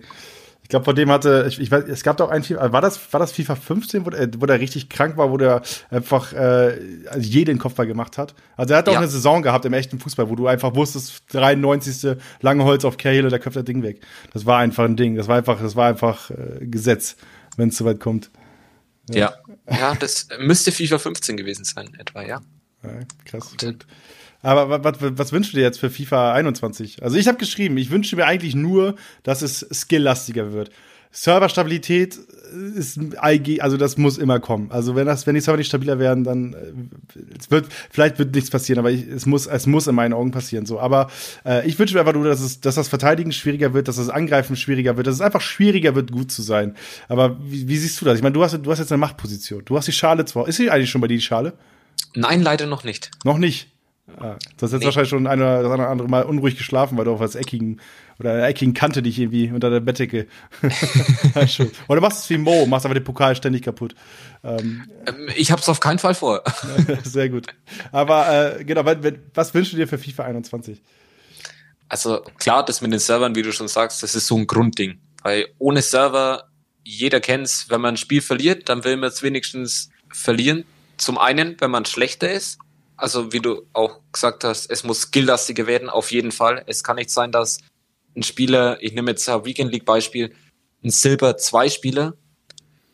[0.69, 3.11] ich glaube, von dem hatte, ich, ich weiß, es gab doch ein FIFA, war das,
[3.11, 6.77] war das FIFA 15, wo, wo der richtig krank war, wo der einfach äh,
[7.09, 8.35] also jeden Kopfball gemacht hat.
[8.55, 8.99] Also er hat auch ja.
[8.99, 12.15] eine Saison gehabt im echten Fußball, wo du einfach wusstest, 93.
[12.41, 14.01] lange Holz auf und der köpft das Ding weg.
[14.31, 15.15] Das war einfach ein Ding.
[15.15, 17.15] Das war einfach, das war einfach äh, Gesetz,
[17.57, 18.29] wenn es soweit kommt.
[19.09, 19.33] Ja.
[19.67, 19.75] ja.
[19.75, 22.41] ja, das müsste FIFA 15 gewesen sein, etwa, ja.
[22.83, 22.89] ja
[23.25, 23.55] krass.
[23.59, 23.87] Gut.
[24.41, 27.03] Aber was, was wünschst du dir jetzt für FIFA 21?
[27.03, 30.71] Also ich habe geschrieben, ich wünsche mir eigentlich nur, dass es skilllastiger wird.
[31.11, 32.19] Serverstabilität
[32.75, 34.71] ist also das muss immer kommen.
[34.71, 38.35] Also wenn das, wenn die Server nicht stabiler werden, dann äh, es wird vielleicht wird
[38.35, 40.79] nichts passieren, aber ich, es muss es muss in meinen Augen passieren so.
[40.79, 41.09] Aber
[41.45, 44.09] äh, ich wünsche mir einfach nur, dass es dass das Verteidigen schwieriger wird, dass das
[44.09, 46.75] Angreifen schwieriger wird, dass es einfach schwieriger wird, gut zu sein.
[47.07, 48.17] Aber wie, wie siehst du das?
[48.17, 49.63] Ich meine, du hast du hast jetzt eine Machtposition.
[49.65, 50.47] Du hast die Schale zwar.
[50.47, 51.53] Ist sie eigentlich schon bei dir die Schale?
[52.13, 53.09] Nein, leider noch nicht.
[53.23, 53.67] Noch nicht.
[54.17, 54.85] Ah, du hast jetzt nee.
[54.85, 57.79] wahrscheinlich schon ein oder andere Mal unruhig geschlafen, weil du auf was eckigen
[58.19, 60.27] oder einer eckigen Kante dich irgendwie unter der Bettdecke.
[61.87, 63.95] oder machst es wie Mo, machst aber den Pokal ständig kaputt.
[64.43, 66.43] Ähm, ähm ich hab's auf keinen Fall vor.
[67.03, 67.47] Sehr gut.
[67.91, 68.83] Aber äh, genau,
[69.33, 70.81] was wünschst du dir für FIFA 21?
[71.87, 74.99] Also klar, das mit den Servern, wie du schon sagst, das ist so ein Grundding.
[75.23, 76.49] Weil ohne Server,
[76.83, 80.65] jeder kennt's, wenn man ein Spiel verliert, dann will man es wenigstens verlieren.
[80.97, 82.59] Zum einen, wenn man schlechter ist
[82.99, 86.63] also wie du auch gesagt hast, es muss skilllastiger werden, auf jeden Fall.
[86.67, 87.59] Es kann nicht sein, dass
[88.15, 90.35] ein Spieler, ich nehme jetzt ein Weekend League Beispiel,
[90.83, 92.13] ein Silber 2 Spieler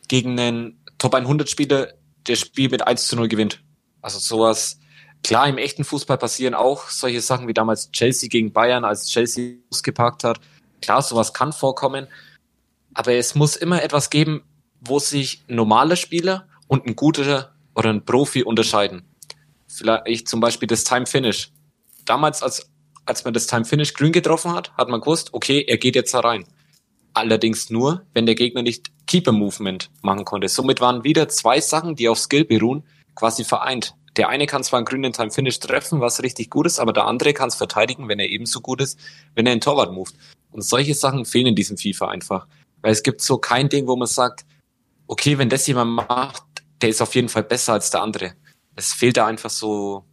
[0.08, 1.93] gegen einen Top 100 Spieler,
[2.28, 3.64] der Spiel mit 1 zu 0 gewinnt.
[4.01, 4.80] Also sowas,
[5.24, 9.58] klar, im echten Fußball passieren auch solche Sachen wie damals Chelsea gegen Bayern, als Chelsea
[9.72, 10.39] ausgeparkt hat.
[10.82, 12.08] Klar, sowas kann vorkommen.
[12.93, 14.43] Aber es muss immer etwas geben,
[14.82, 19.03] wo sich normale Spieler und ein guter oder ein Profi unterscheiden
[19.78, 21.51] vielleicht zum Beispiel das Time Finish.
[22.05, 22.69] Damals, als,
[23.05, 26.13] als man das Time Finish grün getroffen hat, hat man gewusst, okay, er geht jetzt
[26.13, 26.45] da rein.
[27.13, 30.49] Allerdings nur, wenn der Gegner nicht Keeper Movement machen konnte.
[30.49, 32.84] Somit waren wieder zwei Sachen, die auf Skill beruhen,
[33.15, 33.93] quasi vereint.
[34.17, 37.05] Der eine kann zwar einen grünen Time Finish treffen, was richtig gut ist, aber der
[37.05, 38.99] andere kann es verteidigen, wenn er ebenso gut ist,
[39.34, 40.15] wenn er einen Torwart moved.
[40.51, 42.47] Und solche Sachen fehlen in diesem FIFA einfach.
[42.82, 44.45] Weil es gibt so kein Ding, wo man sagt,
[45.07, 46.43] okay, wenn das jemand macht,
[46.82, 48.36] der ist auf jeden Fall besser als der andere
[48.76, 50.03] es fehlt da einfach so,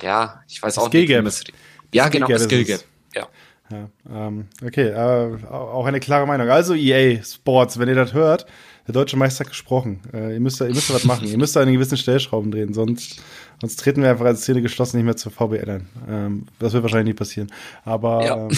[0.00, 1.46] ja, ich weiß auch Skill nicht.
[1.46, 1.54] Gap.
[1.92, 2.84] Ja, Skill genau, Gap Skill Gap.
[3.14, 3.28] Ja.
[3.70, 6.48] Ja, ähm, okay, äh, auch eine klare Meinung.
[6.48, 8.46] Also EA Sports, wenn ihr das hört,
[8.88, 10.00] der deutsche Meister hat gesprochen.
[10.12, 11.28] Äh, ihr müsst da, ihr müsst da was machen.
[11.28, 13.22] ihr müsst da einen gewissen Stellschrauben drehen, sonst,
[13.60, 15.88] sonst treten wir einfach als Szene geschlossen nicht mehr zur VBL ein.
[16.08, 17.52] Ähm, das wird wahrscheinlich nie passieren.
[17.84, 18.36] Aber, ja.
[18.36, 18.50] ähm,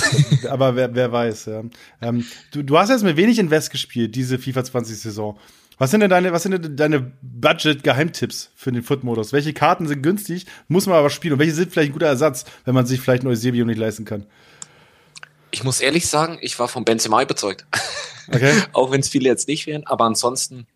[0.48, 1.62] aber wer, wer weiß, ja.
[2.00, 5.38] Ähm, du, du hast jetzt mit wenig Invest gespielt, diese FIFA 20 Saison.
[5.78, 9.32] Was sind denn deine, was sind denn deine Budget-Geheimtipps für den Foot-Modus?
[9.32, 11.34] Welche Karten sind günstig, muss man aber spielen?
[11.34, 14.04] Und welche sind vielleicht ein guter Ersatz, wenn man sich vielleicht ein Eusebio nicht leisten
[14.04, 14.26] kann?
[15.50, 17.66] Ich muss ehrlich sagen, ich war von Benzema überzeugt.
[18.28, 18.52] Okay.
[18.72, 20.66] Auch wenn es viele jetzt nicht wären, aber ansonsten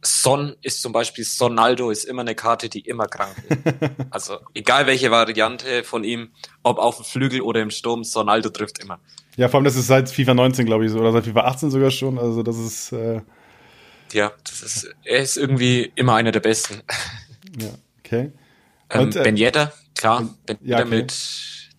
[0.00, 3.58] Son ist zum Beispiel, Sonaldo ist immer eine Karte, die immer krank ist.
[4.10, 6.30] also egal welche Variante von ihm,
[6.62, 8.98] ob auf dem Flügel oder im Sturm, Sonaldo trifft immer.
[9.36, 11.70] Ja, vor allem das ist seit FIFA 19, glaube ich, so, oder seit FIFA 18
[11.70, 12.18] sogar schon.
[12.18, 12.92] Also das ist.
[12.92, 13.20] Äh
[14.12, 16.82] ja, das ist, er ist irgendwie immer einer der Besten.
[17.58, 18.32] Ja, okay.
[18.90, 20.88] Ähm, Und, ähm, Ben Yedder, klar, Ben ja, okay.
[20.88, 21.12] mit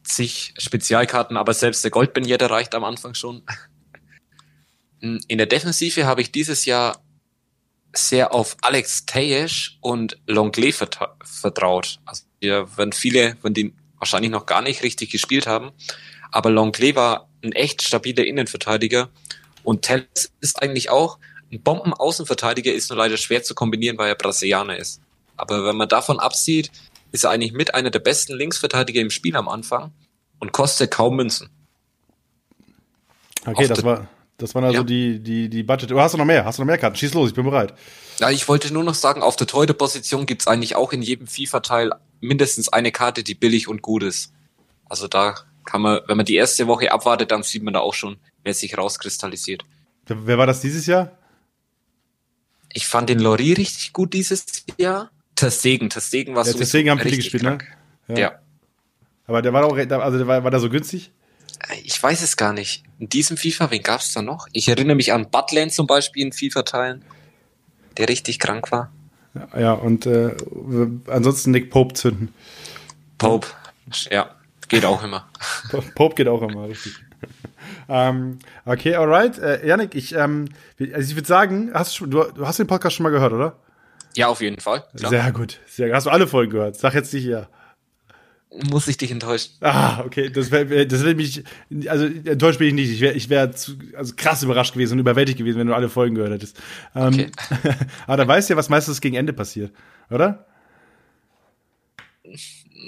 [0.04, 3.44] zig Spezialkarten, aber selbst der Gold Ben Yedder reicht am Anfang schon.
[5.00, 7.04] In der Defensive habe ich dieses Jahr
[7.94, 12.00] sehr auf Alex Tejesch und Longley vertraut.
[12.06, 15.72] Also hier werden viele, wenn die wahrscheinlich noch gar nicht richtig gespielt haben,
[16.32, 19.10] aber Longley war ein echt stabiler Innenverteidiger
[19.64, 21.20] und Telles ist eigentlich auch
[21.54, 25.02] ein Bombenaußenverteidiger, ist nur leider schwer zu kombinieren, weil er Brasilianer ist.
[25.38, 26.72] Aber wenn man davon absieht,
[27.12, 29.92] ist er eigentlich mit einer der besten Linksverteidiger im Spiel am Anfang
[30.40, 31.50] und kostet kaum Münzen.
[33.46, 34.84] Okay, das war, das waren also ja.
[34.84, 35.92] die, die, die Budget.
[35.92, 36.46] Oder hast du noch mehr?
[36.46, 36.96] Hast du noch mehr Karten?
[36.96, 37.74] Schieß los, ich bin bereit.
[38.20, 41.92] Ja, ich wollte nur noch sagen, auf der Teute-Position gibt's eigentlich auch in jedem FIFA-Teil
[42.22, 44.34] mindestens eine Karte, die billig und gut ist.
[44.86, 45.36] Also da
[45.66, 48.54] kann man, wenn man die erste Woche abwartet, dann sieht man da auch schon, wer
[48.54, 49.64] sich rauskristallisiert.
[50.08, 51.12] Wer war das dieses Jahr?
[52.74, 55.12] Ich fand den Lori richtig gut dieses Jahr.
[55.36, 56.58] Testegen, Testegen war ja, so.
[56.58, 57.60] Testegen haben viele gespielt, ne?
[58.08, 58.18] Ja.
[58.18, 58.32] ja.
[59.28, 61.12] Aber der war doch, also der war, war der so günstig?
[61.84, 62.84] Ich weiß es gar nicht.
[63.00, 64.48] In diesem FIFA, wen gab es da noch?
[64.52, 67.06] Ich erinnere mich an Butland zum Beispiel in FIFA-Teilen,
[67.98, 68.92] der richtig krank war.
[69.34, 70.36] Ja, ja und äh,
[71.08, 72.34] ansonsten Nick Pope zünden.
[73.18, 73.48] Pope,
[74.12, 74.36] ja,
[74.68, 75.30] geht auch immer.
[75.96, 76.94] Pope geht auch immer, richtig.
[77.90, 79.38] ähm, okay, alright.
[79.40, 80.50] Äh, Janik, ich, ähm,
[80.80, 83.58] also ich würde sagen, hast du, du hast den Podcast schon mal gehört, oder?
[84.16, 84.84] Ja, auf jeden Fall.
[84.96, 85.10] Klar.
[85.10, 85.60] Sehr gut.
[85.68, 86.76] Sehr, hast du alle Folgen gehört?
[86.76, 87.48] Sag jetzt nicht ja
[88.70, 89.52] muss ich dich enttäuschen.
[89.62, 91.44] Ah, okay, das wäre das wär mich,
[91.88, 92.92] also enttäuscht bin ich nicht.
[92.92, 93.52] Ich wäre ich wär
[93.98, 96.62] also krass überrascht gewesen und überwältigt gewesen, wenn du alle Folgen gehört hättest.
[96.96, 97.32] Ähm, okay.
[98.06, 99.72] aber da weißt du ja, was meistens gegen Ende passiert,
[100.10, 100.46] oder?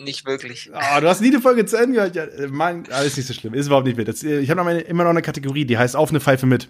[0.03, 0.69] Nicht wirklich.
[0.73, 2.15] Ah, du hast nie eine Folge zu Ende gehört.
[2.15, 3.53] Ja, mein, alles nicht so schlimm.
[3.53, 4.23] Ist überhaupt nicht mit.
[4.23, 6.69] ich habe immer noch eine Kategorie, die heißt Auf eine Pfeife mit.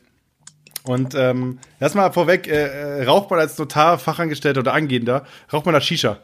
[0.83, 5.83] Und ähm, erstmal vorweg, äh, äh, raucht man als Notar-Fachangestellter oder Angehender, raucht man das
[5.83, 6.19] Shisha?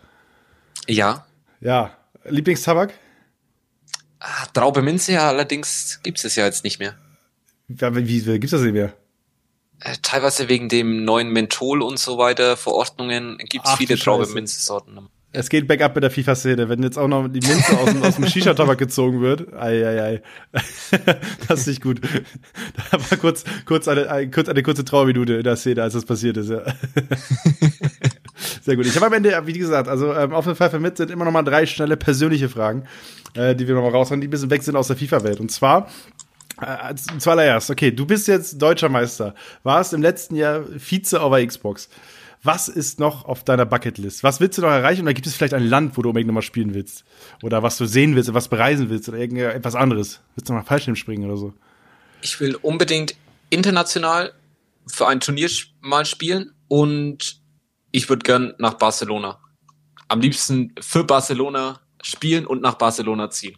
[0.87, 1.25] Ja.
[1.59, 2.93] Ja, Lieblingstabak?
[4.19, 6.95] Ah, Traube Minze, ja, allerdings gibt es ja jetzt nicht mehr.
[7.69, 8.93] Ja, wie, wie gibt's das nicht mehr?
[9.79, 15.09] Äh, teilweise wegen dem neuen Menthol und so weiter, Verordnungen, gibt es viele Traube Minze-Sorten.
[15.33, 16.67] Es geht bergab mit der FIFA-Szene.
[16.67, 20.01] Wenn jetzt auch noch die Minze aus, dem, aus dem Shisha-Tabak gezogen wird, ei, ei,
[20.03, 20.21] ei.
[21.47, 22.01] das ist nicht gut.
[22.91, 26.05] Da war kurz, kurz, eine, eine, kurz eine kurze Trauerminute in der Szene, als das
[26.05, 26.61] passiert ist, ja.
[28.61, 28.85] Sehr gut.
[28.85, 31.43] Ich habe am Ende, wie gesagt, also ähm, auf Fall mit sind immer noch mal
[31.43, 32.83] drei schnelle persönliche Fragen,
[33.33, 35.39] äh, die wir noch mal raushauen, die ein bisschen weg sind aus der FIFA-Welt.
[35.39, 35.87] Und zwar,
[36.61, 41.47] äh, zuallererst, okay, du bist jetzt deutscher Meister, warst im letzten Jahr Vize auf der
[41.47, 41.89] Xbox.
[42.43, 44.23] Was ist noch auf deiner Bucketlist?
[44.23, 45.03] Was willst du noch erreichen?
[45.03, 47.03] Oder gibt es vielleicht ein Land, wo du unbedingt nochmal spielen willst?
[47.43, 50.21] Oder was du sehen willst, oder was bereisen willst oder irgendetwas anderes?
[50.35, 51.53] Willst du noch mal Fallschirm springen oder so?
[52.21, 53.15] Ich will unbedingt
[53.51, 54.33] international
[54.87, 55.49] für ein Turnier
[55.81, 57.41] mal spielen und
[57.91, 59.39] ich würde gern nach Barcelona.
[60.07, 63.57] Am liebsten für Barcelona spielen und nach Barcelona ziehen.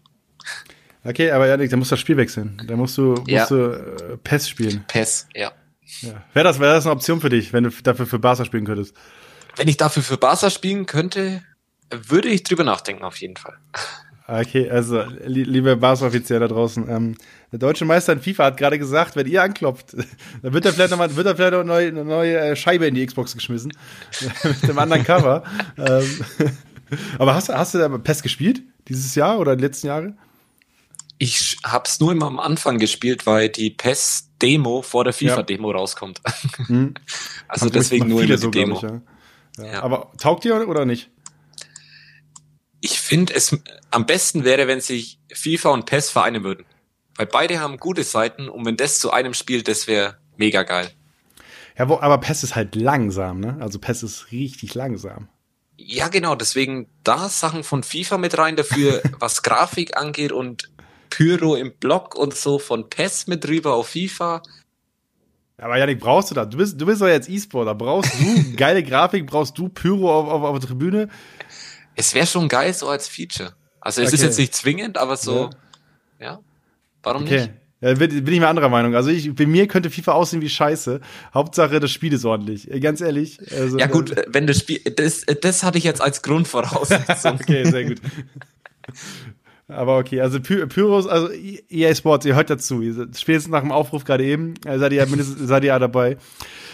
[1.05, 2.61] Okay, aber Janik, da musst du das Spiel wechseln.
[2.67, 3.45] Da musst du, musst ja.
[3.45, 4.86] du äh, PES spielen.
[4.88, 5.51] PES, ja.
[6.01, 6.23] Ja.
[6.33, 8.95] Wäre das, wär das eine Option für dich, wenn du dafür für Barca spielen könntest?
[9.55, 11.43] Wenn ich dafür für Barca spielen könnte,
[11.91, 13.57] würde ich drüber nachdenken, auf jeden Fall.
[14.25, 17.15] Okay, also li liebe Barca-Offizier da draußen, ähm,
[17.51, 19.95] der deutsche Meister in FIFA hat gerade gesagt, wenn ihr anklopft,
[20.41, 22.95] dann wird er vielleicht nochmal, wird vielleicht noch eine neue, eine neue äh, Scheibe in
[22.95, 23.73] die Xbox geschmissen.
[24.43, 25.43] mit dem anderen Cover.
[25.77, 26.25] ähm,
[27.19, 28.63] aber hast, hast du da PES gespielt?
[28.87, 30.15] Dieses Jahr oder die letzten Jahre?
[31.17, 33.71] Ich hab's nur immer am Anfang gespielt, weil die
[34.43, 35.77] PES-Demo vor der FIFA-Demo ja.
[35.77, 36.21] rauskommt.
[36.67, 36.93] Hm.
[37.47, 38.75] Also Ach, deswegen nur in der so, Demo.
[39.57, 39.63] Ich.
[39.63, 39.83] Ja.
[39.83, 41.11] Aber taugt ihr oder nicht?
[42.81, 43.55] Ich finde es
[43.91, 46.65] am besten wäre, wenn sich FIFA und PES vereinen würden.
[47.15, 50.89] Weil beide haben gute Seiten und wenn das zu einem spielt, das wäre mega geil.
[51.77, 53.57] Ja, wo, aber PES ist halt langsam, ne?
[53.59, 55.29] Also PES ist richtig langsam.
[55.77, 60.71] Ja, genau, deswegen da Sachen von FIFA mit rein dafür, was Grafik angeht und
[61.14, 64.41] Pyro im Block und so von PES mit drüber auf FIFA.
[65.57, 66.49] Aber Janik, brauchst du das?
[66.49, 67.76] Du bist, du bist doch jetzt E-Sportler.
[67.76, 69.28] Brauchst du geile Grafik?
[69.28, 71.09] Brauchst du Pyro auf, auf, auf der Tribüne?
[71.95, 73.53] Es wäre schon geil so als Feature.
[73.80, 74.16] Also es okay.
[74.16, 75.51] ist jetzt nicht zwingend, aber so,
[76.20, 76.26] ja.
[76.26, 76.39] ja.
[77.03, 77.49] Warum okay.
[77.82, 77.99] nicht?
[77.99, 78.95] Bin, bin ich mal anderer Meinung.
[78.95, 80.99] Also ich, bei mir könnte FIFA aussehen wie Scheiße.
[81.34, 82.68] Hauptsache, das Spiel ist ordentlich.
[82.82, 83.39] Ganz ehrlich.
[83.51, 87.34] Also, ja gut, äh, wenn das Spiel, das, das hatte ich jetzt als Grundvoraussetzung.
[87.41, 88.01] okay, sehr gut.
[89.68, 92.82] Aber okay, also Py Pyros, also EA Sports, ihr hört dazu.
[93.16, 96.18] Spätestens nach dem Aufruf gerade eben, äh, seid ihr ja mindestens seid ihr ja dabei.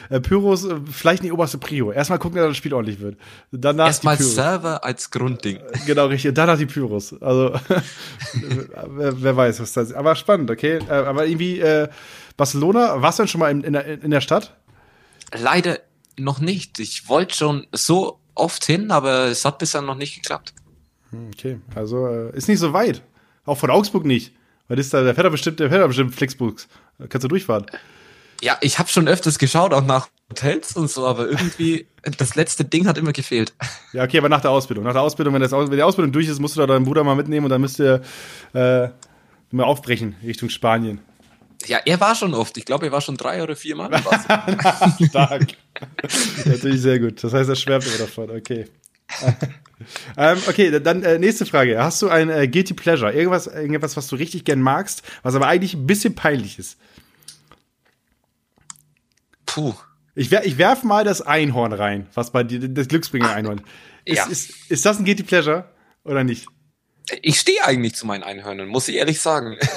[0.10, 1.92] äh, Pyros äh, vielleicht nicht oberste Prio.
[1.92, 3.18] Erstmal gucken, dass das Spiel ordentlich wird.
[3.52, 5.60] Danach Erstmal Server als Grundding.
[5.86, 6.34] Genau, richtig.
[6.34, 7.14] Danach die Pyros.
[7.22, 7.54] Also,
[8.88, 9.96] wer, wer, weiß, was das ist.
[9.96, 10.80] Aber spannend, okay.
[10.90, 11.90] Aber irgendwie, äh,
[12.38, 14.56] Barcelona, warst du denn schon mal in, in, der, in der Stadt?
[15.38, 15.80] Leider
[16.18, 16.80] noch nicht.
[16.80, 20.54] Ich wollte schon so oft hin, aber es hat bisher noch nicht geklappt.
[21.12, 23.02] Hm, okay, also äh, ist nicht so weit.
[23.46, 24.34] Auch von Augsburg nicht.
[24.68, 26.68] Weil ist da, der fährt da bestimmt, der fährt da bestimmt Flixbus.
[27.10, 27.66] Kannst du durchfahren.
[28.42, 31.88] Ja, ich habe schon öfters geschaut, auch nach Hotels und so, aber irgendwie
[32.18, 33.54] das letzte Ding hat immer gefehlt.
[33.92, 34.86] Ja, okay, aber nach der Ausbildung.
[34.86, 37.04] Nach der Ausbildung, wenn, das, wenn die Ausbildung durch ist, musst du da deinen Bruder
[37.04, 38.02] mal mitnehmen und dann müsst ihr
[38.54, 38.90] äh,
[39.52, 41.00] mal aufbrechen Richtung Spanien.
[41.66, 42.58] Ja, er war schon oft.
[42.58, 43.92] Ich glaube, er war schon drei oder vier Mal.
[45.10, 45.48] Stark.
[46.46, 47.22] Natürlich sehr gut.
[47.22, 48.30] Das heißt, er schwärmt immer davon.
[48.30, 48.68] Okay.
[50.18, 51.82] ähm, okay, dann äh, nächste Frage.
[51.82, 53.12] Hast du ein äh, Guilty Pleasure?
[53.12, 56.78] Irgendwas, irgendwas, was du richtig gern magst, was aber eigentlich ein bisschen peinlich ist?
[59.46, 59.74] Puh.
[60.16, 63.62] Ich, wer, ich werf mal das Einhorn rein, was bei dir, das Glücksbringer-Einhorn.
[64.06, 64.26] Ist, ja.
[64.26, 65.70] ist, ist das ein Guilty Pleasure
[66.04, 66.48] oder nicht?
[67.22, 69.58] Ich stehe eigentlich zu meinen Einhörnern, muss ich ehrlich sagen.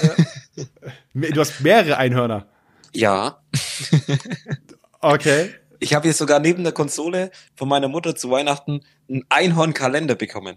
[1.15, 2.47] Du hast mehrere Einhörner.
[2.93, 3.43] Ja.
[5.01, 5.55] okay.
[5.83, 10.57] Ich habe hier sogar neben der Konsole von meiner Mutter zu Weihnachten einen Einhornkalender bekommen.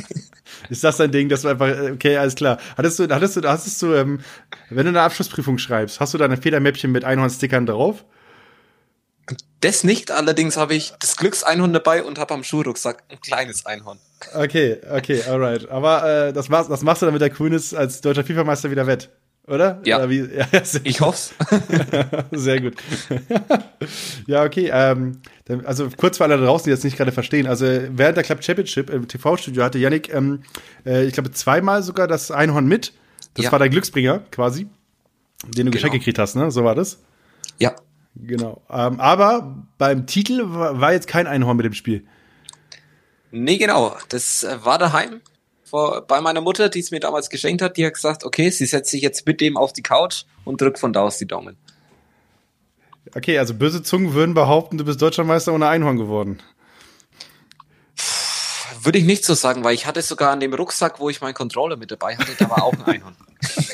[0.70, 2.58] Ist das dein Ding, dass du einfach, okay, alles klar.
[2.74, 4.20] Hattest du, hattest du, hattest du, ähm,
[4.70, 8.06] wenn du eine Abschlussprüfung schreibst, hast du da ein Federmäppchen mit Einhornstickern drauf?
[9.60, 13.98] Das nicht, allerdings habe ich das Glückseinhorn dabei und habe am Schulrucksack ein kleines Einhorn.
[14.34, 15.68] Okay, okay, alright.
[15.68, 18.86] Aber äh, das, machst, das machst du, damit der Grün ist als deutscher FIFA-Meister wieder
[18.86, 19.10] wett,
[19.46, 19.80] oder?
[19.84, 20.02] Ja.
[20.02, 20.46] Oder ja
[20.84, 21.34] ich hoff's.
[22.32, 22.74] sehr gut.
[24.26, 24.70] ja, okay.
[24.72, 25.20] Ähm,
[25.64, 27.46] also kurz für alle draußen, die jetzt nicht gerade verstehen.
[27.46, 30.42] Also während der Club Championship im TV-Studio hatte Yannick, ähm,
[30.84, 32.92] äh, ich glaube, zweimal sogar das Einhorn mit.
[33.34, 33.52] Das ja.
[33.52, 34.70] war dein Glücksbringer quasi, den
[35.50, 35.70] du genau.
[35.70, 36.50] geschenkt gekriegt hast, ne?
[36.50, 36.98] So war das?
[37.58, 37.76] Ja.
[38.16, 38.62] Genau.
[38.70, 42.04] Ähm, aber beim Titel war jetzt kein Einhorn mit dem Spiel.
[43.30, 43.94] Nee, genau.
[44.08, 45.20] Das äh, war daheim
[45.66, 47.76] vor, bei meiner Mutter, die es mir damals geschenkt hat.
[47.76, 50.78] Die hat gesagt, okay, sie setzt sich jetzt mit dem auf die Couch und drückt
[50.78, 51.56] von da aus die Daumen.
[53.14, 56.42] Okay, also böse Zungen würden behaupten, du bist Deutscher Meister ohne Einhorn geworden.
[58.82, 61.34] Würde ich nicht so sagen, weil ich hatte sogar an dem Rucksack, wo ich meinen
[61.34, 63.16] Controller mit dabei hatte, da war auch ein Einhorn.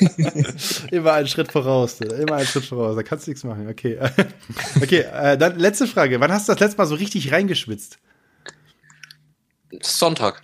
[0.91, 2.95] immer einen Schritt voraus, immer einen Schritt voraus.
[2.95, 3.67] Da kannst du nichts machen.
[3.69, 3.99] Okay,
[4.81, 5.01] okay.
[5.01, 7.99] Äh, dann letzte Frage: Wann hast du das letzte Mal so richtig reingeschwitzt?
[9.81, 10.41] Sonntag.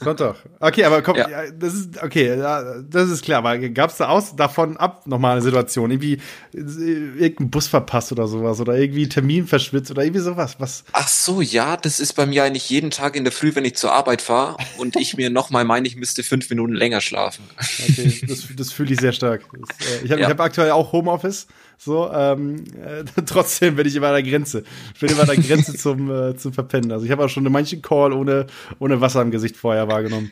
[0.00, 0.36] Sonntag.
[0.60, 1.28] Okay, aber komm, ja.
[1.52, 3.38] das ist okay, das ist klar.
[3.38, 6.20] Aber gab es da aus davon ab nochmal eine Situation, irgendwie
[6.52, 10.56] irgendeinen Bus verpasst oder sowas oder irgendwie Termin verschwitzt oder irgendwie sowas?
[10.58, 10.84] Was?
[10.92, 13.76] Ach so, ja, das ist bei mir eigentlich jeden Tag in der Früh, wenn ich
[13.76, 17.44] zur Arbeit fahre und ich mir nochmal meine, ich müsste fünf Minuten länger schlafen.
[17.88, 19.42] Okay, das, das fühle ich sehr stark.
[19.52, 20.28] Das, äh, ich habe ja.
[20.28, 21.46] hab aktuell auch Homeoffice.
[21.78, 24.64] So, ähm, äh, trotzdem bin ich immer an der Grenze.
[24.94, 26.92] Ich bin immer an der Grenze zum, äh, zum Verpennen.
[26.92, 28.46] Also ich habe auch schon manchen Call ohne,
[28.78, 30.30] ohne Wasser im Gesicht vorher wahrgenommen.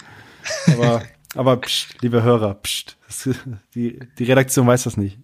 [0.73, 1.03] Aber,
[1.35, 3.29] aber pst, liebe Hörer, pst, das,
[3.75, 5.19] die, die Redaktion weiß das nicht.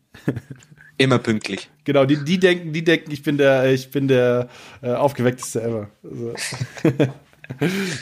[0.99, 1.71] Immer pünktlich.
[1.85, 4.49] Genau, die, die denken, die denken, ich bin der, ich bin der
[4.83, 5.91] äh, aufgeweckteste ever.
[6.05, 6.35] Also.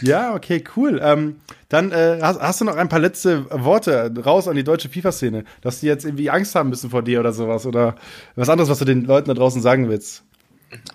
[0.03, 1.01] Ja, okay, cool.
[1.03, 4.89] Ähm, dann äh, hast, hast, du noch ein paar letzte Worte raus an die deutsche
[4.89, 7.97] FIFA-Szene, dass die jetzt irgendwie Angst haben müssen vor dir oder sowas oder
[8.37, 10.25] was anderes, was du den Leuten da draußen sagen willst?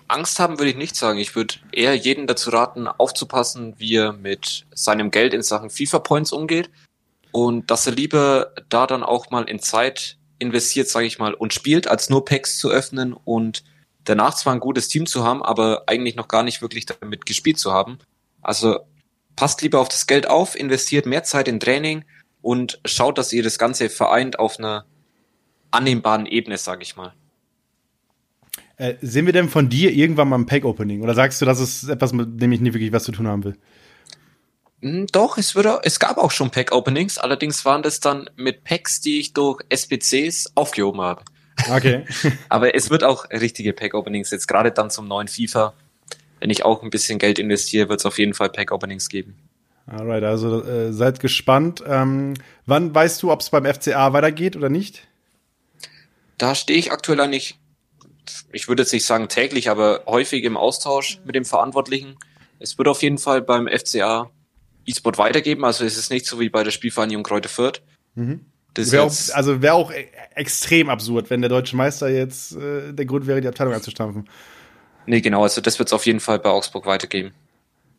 [0.08, 1.18] Angst haben würde ich nicht sagen.
[1.18, 6.32] Ich würde eher jeden dazu raten, aufzupassen, wie er mit seinem Geld in Sachen FIFA-Points
[6.32, 6.70] umgeht
[7.32, 11.52] und dass er lieber da dann auch mal in Zeit investiert, sage ich mal, und
[11.52, 13.64] spielt, als nur Packs zu öffnen und
[14.04, 17.58] danach zwar ein gutes Team zu haben, aber eigentlich noch gar nicht wirklich damit gespielt
[17.58, 17.98] zu haben.
[18.44, 18.80] Also
[19.36, 22.04] passt lieber auf das Geld auf, investiert mehr Zeit in Training
[22.42, 24.84] und schaut, dass ihr das Ganze vereint auf einer
[25.70, 27.12] annehmbaren Ebene, sage ich mal.
[28.76, 31.02] Äh, sehen wir denn von dir irgendwann mal ein Pack-Opening?
[31.02, 33.44] Oder sagst du, das ist etwas, mit dem ich nie wirklich was zu tun haben
[33.44, 33.56] will?
[34.80, 39.00] Hm, doch, es, würde, es gab auch schon Pack-Openings, allerdings waren das dann mit Packs,
[39.00, 41.22] die ich durch SPCs aufgehoben habe.
[41.70, 42.04] Okay.
[42.48, 45.72] Aber es wird auch richtige Pack-Openings, jetzt gerade dann zum neuen FIFA
[46.44, 49.34] wenn ich auch ein bisschen Geld investiere, wird es auf jeden Fall Pack-Openings geben.
[49.86, 51.82] Alright, also äh, seid gespannt.
[51.86, 52.34] Ähm,
[52.66, 55.08] wann weißt du, ob es beim FCA weitergeht oder nicht?
[56.36, 57.58] Da stehe ich aktuell eigentlich,
[58.52, 62.16] ich würde jetzt nicht sagen täglich, aber häufig im Austausch mit dem Verantwortlichen.
[62.58, 64.30] Es wird auf jeden Fall beim FCA
[64.84, 67.80] E-Sport weitergeben, also es ist nicht so wie bei der Spielvereinigung Kräuter Fürth.
[68.16, 68.44] Mhm.
[68.76, 73.06] Wär auch, also wäre auch e-, extrem absurd, wenn der deutsche Meister jetzt äh, der
[73.06, 74.28] Grund wäre, die Abteilung anzustampfen.
[75.06, 77.32] Nee, genau, also das wird es auf jeden Fall bei Augsburg weitergeben.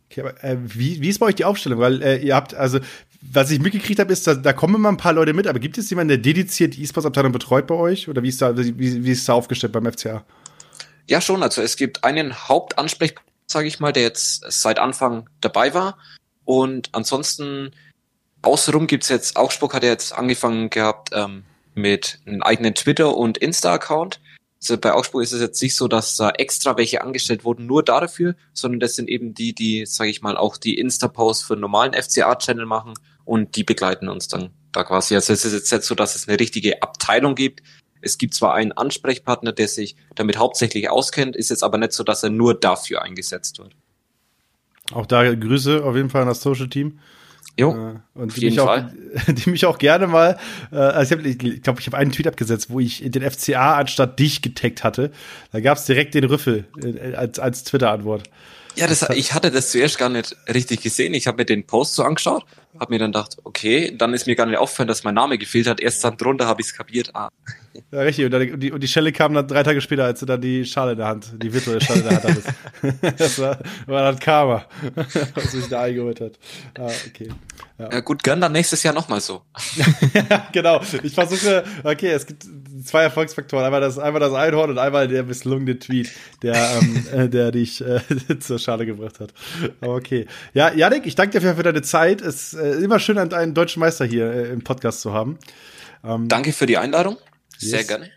[0.10, 1.80] Okay, aber äh, wie, wie ist bei euch die Aufstellung?
[1.80, 2.80] Weil äh, ihr habt, also,
[3.22, 5.78] was ich mitgekriegt habe, ist, da, da kommen immer ein paar Leute mit, aber gibt
[5.78, 8.08] es jemanden, der dediziert die E-Sports-Abteilung betreut bei euch?
[8.08, 10.24] Oder wie ist da, wie, wie ist da aufgestellt beim FCA?
[11.08, 11.44] Ja, schon.
[11.44, 15.98] Also es gibt einen Hauptansprechpartner, sage ich mal, der jetzt seit Anfang dabei war.
[16.46, 17.72] Und ansonsten
[18.42, 21.44] außenrum gibt's jetzt, Augsburg hat ja jetzt angefangen gehabt ähm,
[21.74, 24.20] mit einem eigenen Twitter- und Insta-Account.
[24.70, 27.84] Also bei Augsburg ist es jetzt nicht so, dass da extra welche angestellt wurden, nur
[27.84, 31.62] dafür, sondern das sind eben die, die, sage ich mal, auch die Insta-Posts für einen
[31.62, 32.94] normalen FCA-Channel machen
[33.26, 35.14] und die begleiten uns dann da quasi.
[35.14, 37.62] Also es ist jetzt nicht so, dass es eine richtige Abteilung gibt.
[38.02, 42.04] Es gibt zwar einen Ansprechpartner, der sich damit hauptsächlich auskennt, ist jetzt aber nicht so,
[42.04, 43.76] dass er nur dafür eingesetzt wird.
[44.92, 47.00] Auch da Grüße auf jeden Fall an das Social Team.
[47.58, 48.80] Jo, äh, und die mich, auch,
[49.28, 50.38] die mich auch gerne mal,
[50.72, 53.78] äh, also ich glaube, ich, glaub, ich habe einen Tweet abgesetzt, wo ich den FCA
[53.78, 55.12] anstatt dich getaggt hatte.
[55.52, 58.30] Da gab es direkt den Rüffel äh, als, als Twitter-Antwort.
[58.76, 61.14] Ja, das, ich hatte das zuerst gar nicht richtig gesehen.
[61.14, 62.46] Ich habe mir den Post so angeschaut,
[62.80, 65.68] habe mir dann gedacht, okay, dann ist mir gar nicht aufgefallen, dass mein Name gefehlt
[65.68, 65.80] hat.
[65.80, 67.12] Erst dann drunter habe ich es kapiert.
[67.14, 67.30] Ah.
[67.92, 68.24] Ja, richtig.
[68.24, 70.40] Und, dann, und, die, und die Schelle kam dann drei Tage später, als du dann
[70.40, 72.48] die Schale in der Hand, die virtuelle Schale in der Hand hattest.
[73.20, 74.66] das war, war dann Karma,
[75.34, 76.40] was sich da eingeholt hat.
[76.80, 77.28] Ah, okay.
[77.78, 77.92] Ja.
[77.92, 79.42] ja gut, gönn dann nächstes Jahr nochmal so.
[79.76, 80.82] ja, genau.
[81.04, 82.46] Ich versuche, okay, es gibt
[82.86, 83.66] zwei Erfolgsfaktoren.
[83.66, 86.10] Einmal das, einmal das Einhorn und einmal der misslungene Tweet,
[86.42, 88.00] der, ähm, äh, der dich äh,
[88.40, 89.34] zur Schale gebracht hat.
[89.82, 90.26] Aber okay.
[90.54, 92.22] Ja, Janik, ich danke dir für deine Zeit.
[92.22, 95.38] Es ist äh, immer schön, einen deutschen Meister hier äh, im Podcast zu haben.
[96.04, 97.18] Ähm, danke für die Einladung.
[97.58, 97.88] Sehr yes.
[97.88, 98.10] gerne.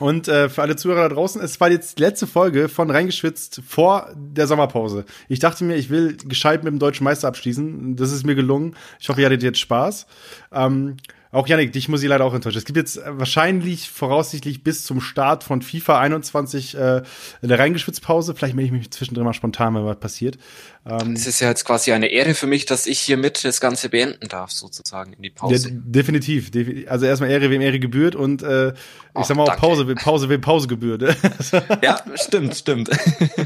[0.00, 3.62] Und äh, für alle Zuhörer da draußen, es war jetzt die letzte Folge von Reingeschwitzt
[3.66, 5.04] vor der Sommerpause.
[5.28, 7.96] Ich dachte mir, ich will gescheit mit dem deutschen Meister abschließen.
[7.96, 8.74] Das ist mir gelungen.
[8.98, 10.06] Ich hoffe, ihr hattet jetzt Spaß.
[10.52, 10.96] Ähm,
[11.32, 12.58] auch Janik, dich muss ich leider auch enttäuschen.
[12.58, 17.02] Es gibt jetzt äh, wahrscheinlich voraussichtlich bis zum Start von FIFA 21 äh,
[17.42, 18.34] eine Reingeschwitzpause.
[18.34, 20.38] Vielleicht melde ich mich zwischendrin mal spontan, wenn was passiert.
[20.86, 23.60] Ähm, es ist ja jetzt quasi eine Ehre für mich, dass ich hier mit das
[23.60, 25.68] Ganze beenden darf, sozusagen in die Pause.
[25.68, 26.50] Ja, definitiv.
[26.88, 28.74] Also erstmal Ehre, wem Ehre gebührt und äh, ich
[29.14, 31.02] Ach, sag mal auch Pause, Pause, wem Pause gebührt.
[31.82, 32.88] ja, stimmt, stimmt.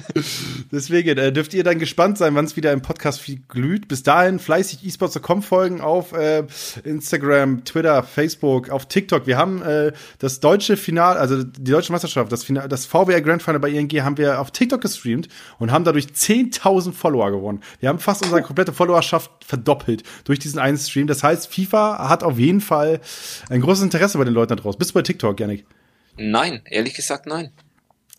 [0.73, 3.89] Deswegen äh, dürft ihr dann gespannt sein, wann es wieder im Podcast viel glüht.
[3.89, 6.45] Bis dahin fleißig esports.com folgen auf äh,
[6.85, 9.27] Instagram, Twitter, Facebook, auf TikTok.
[9.27, 13.43] Wir haben äh, das deutsche Final, also die deutsche Meisterschaft, das, Final, das VWR Grand
[13.43, 17.61] Final bei ING haben wir auf TikTok gestreamt und haben dadurch 10.000 Follower gewonnen.
[17.81, 21.07] Wir haben fast unsere komplette Followerschaft verdoppelt durch diesen einen Stream.
[21.07, 23.01] Das heißt, FIFA hat auf jeden Fall
[23.49, 24.79] ein großes Interesse bei den Leuten da draußen.
[24.79, 25.67] Bist du bei TikTok, Janik?
[26.17, 27.51] Nein, ehrlich gesagt nein.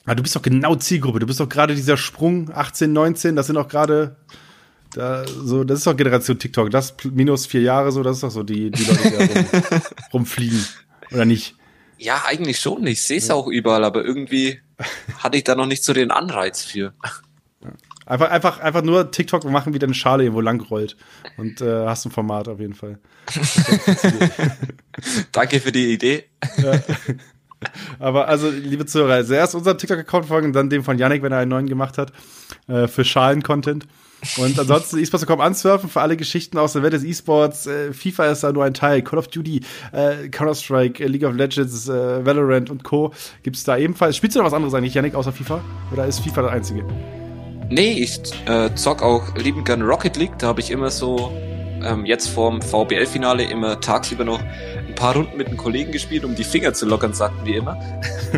[0.06, 1.20] Ah, du bist doch genau Zielgruppe.
[1.20, 3.36] Du bist doch gerade dieser Sprung 18, 19.
[3.36, 4.18] Das sind doch gerade
[4.96, 6.72] da, so, das ist doch Generation TikTok.
[6.72, 9.82] Das minus vier Jahre so, das ist doch so die, die Leute, die da rum,
[10.14, 10.66] rumfliegen.
[11.12, 11.56] Oder nicht?
[11.98, 12.88] Ja, eigentlich schon.
[12.88, 13.36] Ich sehe es ja.
[13.36, 14.60] auch überall, aber irgendwie
[15.20, 16.94] hatte ich da noch nicht so den Anreiz für.
[18.06, 20.96] Einfach, einfach, einfach nur TikTok machen, wie deine Schale irgendwo lang rollt.
[21.38, 23.00] Und äh, hast ein Format auf jeden Fall.
[25.34, 26.24] Danke für die Idee.
[26.58, 26.80] Ja.
[28.00, 31.40] Aber also, liebe Zuhörer, also erst unserem TikTok-Account folgen, dann dem von Yannick, wenn er
[31.40, 32.14] einen neuen gemacht hat,
[32.68, 33.88] äh, für Schalen-Content.
[34.38, 37.68] Und ansonsten eSports.com ansurfen für alle Geschichten aus der Welt des E-Sports.
[37.68, 39.02] Äh, FIFA ist da nur ein Teil.
[39.02, 39.62] Call of Duty,
[39.92, 43.14] äh, Counter-Strike, äh, League of Legends, äh, Valorant und Co.
[43.44, 44.18] gibt's da ebenfalls.
[44.18, 45.62] Spielst du noch was anderes eigentlich, Yannick, außer FIFA?
[45.92, 46.86] Oder ist FIFA das einzige?
[47.70, 50.38] Nee, ich äh, zock auch lieben gern Rocket League.
[50.38, 51.32] Da habe ich immer so
[51.84, 56.36] ähm, jetzt vorm VBL-Finale immer tagsüber noch ein paar Runden mit einem Kollegen gespielt, um
[56.36, 57.78] die Finger zu lockern, sagten wir immer.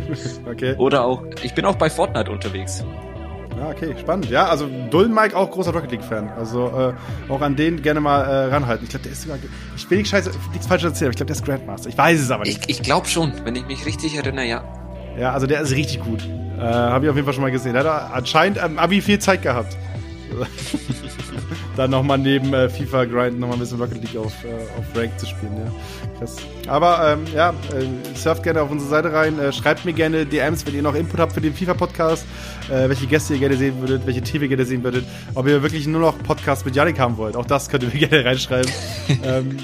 [0.49, 0.75] okay.
[0.77, 2.83] Oder auch, ich bin auch bei Fortnite unterwegs.
[3.57, 4.29] Ja, okay, spannend.
[4.29, 6.29] Ja, also Dullen Mike auch großer Rocket League-Fan.
[6.37, 8.83] Also äh, auch an den gerne mal äh, ranhalten.
[8.83, 9.37] Ich glaube, der ist sogar.
[9.75, 11.89] Ich will nicht scheiße, nichts falsch erzählen, aber ich glaube, der ist Grandmaster.
[11.89, 12.69] Ich weiß es aber nicht.
[12.69, 14.63] Ich, ich glaube schon, wenn ich mich richtig erinnere, ja.
[15.17, 16.23] Ja, also der ist richtig gut.
[16.57, 17.73] Äh, Habe ich auf jeden Fall schon mal gesehen.
[17.73, 19.75] Der hat anscheinend am Abi viel Zeit gehabt.
[21.78, 25.17] Dann nochmal neben äh, FIFA Grind nochmal ein bisschen Rocket League auf, äh, auf Rank
[25.19, 25.71] zu spielen, ja.
[26.17, 26.38] Krass.
[26.67, 29.38] Aber ähm, ja, äh, surft gerne auf unsere Seite rein.
[29.38, 32.25] Äh, schreibt mir gerne DMs, wenn ihr noch Input habt für den FIFA-Podcast,
[32.71, 35.05] äh, welche Gäste ihr gerne sehen würdet, welche Themen ihr gerne sehen würdet,
[35.36, 37.36] ob ihr wirklich nur noch Podcasts mit Janik haben wollt.
[37.36, 38.71] Auch das könnt ihr mir gerne reinschreiben.
[39.23, 39.57] ähm,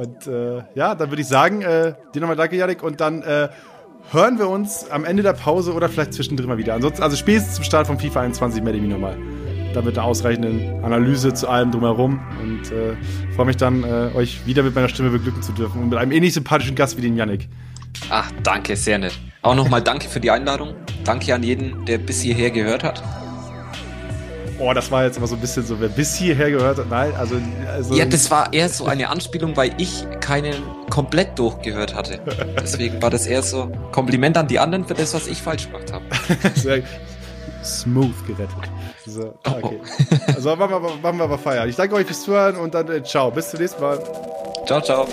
[0.00, 3.48] und äh, ja, dann würde ich sagen, äh, dir nochmal danke, Janik, und dann äh,
[4.12, 6.72] hören wir uns am Ende der Pause oder vielleicht zwischendrin mal wieder.
[6.72, 9.18] Ansonsten, also spätestens zum Start von FIFA 21 melde ich mich nochmal.
[9.74, 12.20] Da mit einer ausreichenden Analyse zu allem drumherum.
[12.42, 12.96] Und äh,
[13.34, 15.82] freue mich dann, äh, euch wieder mit meiner Stimme beglücken zu dürfen.
[15.82, 17.48] Und mit einem ähnlich sympathischen Gast wie den Yannick.
[18.10, 19.18] Ach, danke, sehr nett.
[19.42, 20.74] Auch nochmal danke für die Einladung.
[21.04, 23.02] Danke an jeden, der bis hierher gehört hat.
[24.60, 26.90] Oh, das war jetzt aber so ein bisschen so, wer bis hierher gehört hat.
[26.90, 27.36] Nein, also,
[27.72, 27.94] also.
[27.94, 30.54] Ja, das war eher so eine Anspielung, weil ich keinen
[30.90, 32.18] komplett durchgehört hatte.
[32.60, 35.92] Deswegen war das eher so Kompliment an die anderen für das, was ich falsch gemacht
[35.92, 36.04] habe.
[36.54, 36.82] Sehr
[37.62, 38.70] smooth gerettet.
[39.08, 39.50] So, oh.
[39.62, 39.80] okay.
[40.26, 41.66] Also machen wir, machen wir aber Feier.
[41.66, 43.30] Ich danke euch fürs Zuhören und dann äh, ciao.
[43.30, 43.98] Bis zum nächsten Mal.
[44.66, 45.08] Ciao, ciao.